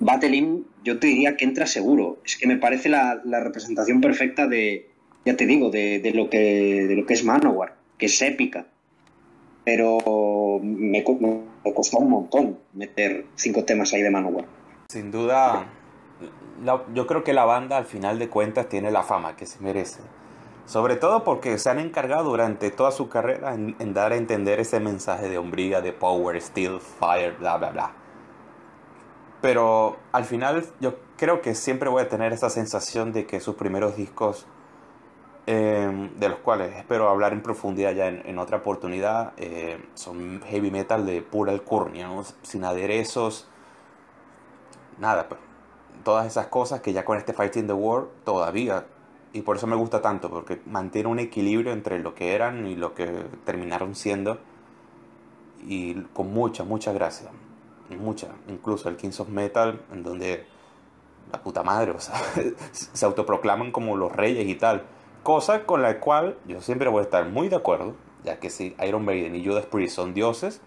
Battlein, 0.00 0.64
yo 0.82 0.98
te 0.98 1.08
diría 1.08 1.36
que 1.36 1.44
entra 1.44 1.66
seguro. 1.66 2.18
Es 2.24 2.36
que 2.36 2.46
me 2.46 2.56
parece 2.56 2.88
la, 2.88 3.20
la 3.24 3.40
representación 3.40 4.00
perfecta 4.00 4.46
de, 4.46 4.88
ya 5.24 5.36
te 5.36 5.46
digo, 5.46 5.70
de, 5.70 5.98
de 6.00 6.12
lo 6.12 6.30
que, 6.30 6.86
de 6.86 6.96
lo 6.96 7.06
que 7.06 7.14
es 7.14 7.24
Manowar, 7.24 7.76
que 7.98 8.06
es 8.06 8.22
épica. 8.22 8.66
Pero 9.64 10.60
me, 10.62 11.04
me 11.64 11.74
costó 11.74 11.98
un 11.98 12.10
montón 12.10 12.58
meter 12.72 13.26
cinco 13.34 13.64
temas 13.64 13.92
ahí 13.92 14.02
de 14.02 14.10
Manowar. 14.10 14.46
Sin 14.88 15.10
duda, 15.10 15.66
yo 16.94 17.06
creo 17.06 17.24
que 17.24 17.32
la 17.32 17.44
banda 17.44 17.76
al 17.76 17.86
final 17.86 18.18
de 18.18 18.28
cuentas 18.28 18.68
tiene 18.68 18.90
la 18.90 19.02
fama 19.02 19.36
que 19.36 19.46
se 19.46 19.60
merece. 19.60 20.00
Sobre 20.66 20.96
todo 20.96 21.24
porque 21.24 21.58
se 21.58 21.68
han 21.68 21.78
encargado 21.78 22.30
durante 22.30 22.70
toda 22.70 22.90
su 22.90 23.08
carrera 23.08 23.54
en, 23.54 23.94
dar 23.94 24.12
a 24.12 24.16
entender 24.16 24.60
ese 24.60 24.80
mensaje 24.80 25.28
de 25.28 25.36
hombría, 25.36 25.82
de 25.82 25.92
power, 25.92 26.40
steel, 26.40 26.80
fire, 26.80 27.36
bla, 27.38 27.58
bla, 27.58 27.70
bla. 27.70 27.92
Pero 29.42 29.96
al 30.12 30.24
final 30.24 30.64
yo 30.80 30.94
creo 31.18 31.42
que 31.42 31.54
siempre 31.54 31.90
voy 31.90 32.02
a 32.02 32.08
tener 32.08 32.32
esa 32.32 32.48
sensación 32.48 33.12
de 33.12 33.26
que 33.26 33.40
sus 33.40 33.56
primeros 33.56 33.94
discos, 33.94 34.46
eh, 35.46 36.10
de 36.16 36.28
los 36.30 36.38
cuales 36.38 36.74
espero 36.76 37.10
hablar 37.10 37.34
en 37.34 37.42
profundidad 37.42 37.92
ya 37.92 38.08
en, 38.08 38.38
otra 38.38 38.56
oportunidad, 38.56 39.34
eh, 39.36 39.84
son 39.92 40.40
heavy 40.46 40.70
metal 40.70 41.04
de 41.04 41.20
pura 41.20 41.52
alcurnia, 41.52 42.08
sin 42.42 42.64
aderezos, 42.64 43.46
nada, 44.98 45.28
pues. 45.28 45.40
Todas 46.02 46.26
esas 46.26 46.48
cosas 46.48 46.80
que 46.80 46.92
ya 46.92 47.04
con 47.04 47.16
este 47.18 47.32
Fighting 47.32 47.66
the 47.66 47.72
War 47.72 48.06
todavía. 48.24 48.84
Y 49.34 49.42
por 49.42 49.56
eso 49.56 49.66
me 49.66 49.74
gusta 49.74 50.00
tanto, 50.00 50.30
porque 50.30 50.60
mantiene 50.64 51.08
un 51.08 51.18
equilibrio 51.18 51.72
entre 51.72 51.98
lo 51.98 52.14
que 52.14 52.34
eran 52.34 52.66
y 52.68 52.76
lo 52.76 52.94
que 52.94 53.24
terminaron 53.44 53.96
siendo. 53.96 54.38
Y 55.66 55.94
con 56.14 56.32
mucha, 56.32 56.62
mucha 56.62 56.92
gracia. 56.92 57.30
Mucha. 57.98 58.28
Incluso 58.48 58.88
el 58.88 58.96
Kings 58.96 59.18
of 59.18 59.28
Metal, 59.28 59.80
en 59.92 60.04
donde 60.04 60.46
la 61.32 61.42
puta 61.42 61.64
madre, 61.64 61.90
o 61.90 62.00
sea, 62.00 62.14
se 62.72 63.04
autoproclaman 63.04 63.72
como 63.72 63.96
los 63.96 64.12
reyes 64.12 64.46
y 64.46 64.54
tal. 64.54 64.84
Cosa 65.24 65.64
con 65.64 65.82
la 65.82 65.98
cual 65.98 66.38
yo 66.46 66.60
siempre 66.60 66.88
voy 66.88 67.00
a 67.00 67.02
estar 67.02 67.28
muy 67.28 67.48
de 67.48 67.56
acuerdo, 67.56 67.94
ya 68.22 68.38
que 68.38 68.50
si 68.50 68.76
Iron 68.86 69.04
Maiden 69.04 69.34
y 69.34 69.44
Judas 69.44 69.66
Priest 69.66 69.96
son 69.96 70.14
dioses, 70.14 70.60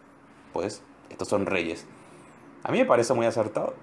pues 0.51 0.84
estos 1.09 1.30
son 1.30 1.45
reyes. 1.45 1.86
A 2.63 2.72
mí 2.74 2.80
me 2.80 2.86
parece 2.86 3.13
muy 3.13 3.26
acertado. 3.26 3.76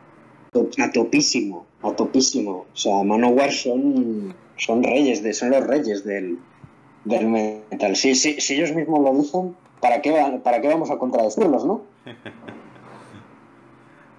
A 0.79 0.93
topísimo, 0.93 1.67
a 1.83 1.93
topísimo. 1.93 2.67
O 2.73 2.77
sea, 2.77 3.03
Manowar 3.03 3.53
son, 3.53 4.35
son 4.57 4.83
reyes, 4.83 5.23
de, 5.23 5.33
son 5.35 5.51
los 5.51 5.67
reyes 5.67 6.05
del, 6.05 6.39
del 7.05 7.27
metal. 7.27 7.97
Si, 7.97 8.15
si, 8.15 8.41
si 8.41 8.55
ellos 8.55 8.73
mismos 8.73 9.01
lo 9.01 9.15
dicen, 9.21 9.57
¿para 9.81 10.01
qué, 10.03 10.11
va- 10.13 10.39
¿para 10.43 10.61
qué 10.61 10.69
vamos 10.69 10.91
a 10.91 10.99
contradecirlos, 10.99 11.65
no? 11.65 11.83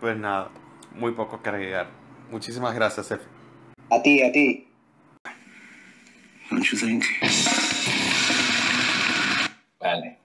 Pues 0.02 0.18
nada, 0.18 0.50
muy 0.94 1.14
poco 1.14 1.42
que 1.42 1.50
agregar. 1.50 1.88
Muchísimas 2.30 2.76
gracias, 2.76 3.10
Efe. 3.12 3.24
A 3.90 4.02
ti, 4.04 4.22
a 4.22 4.32
ti. 4.32 4.68
Don't 6.52 6.64
you 6.66 6.78
think? 6.78 7.04
Vale. 9.80 10.18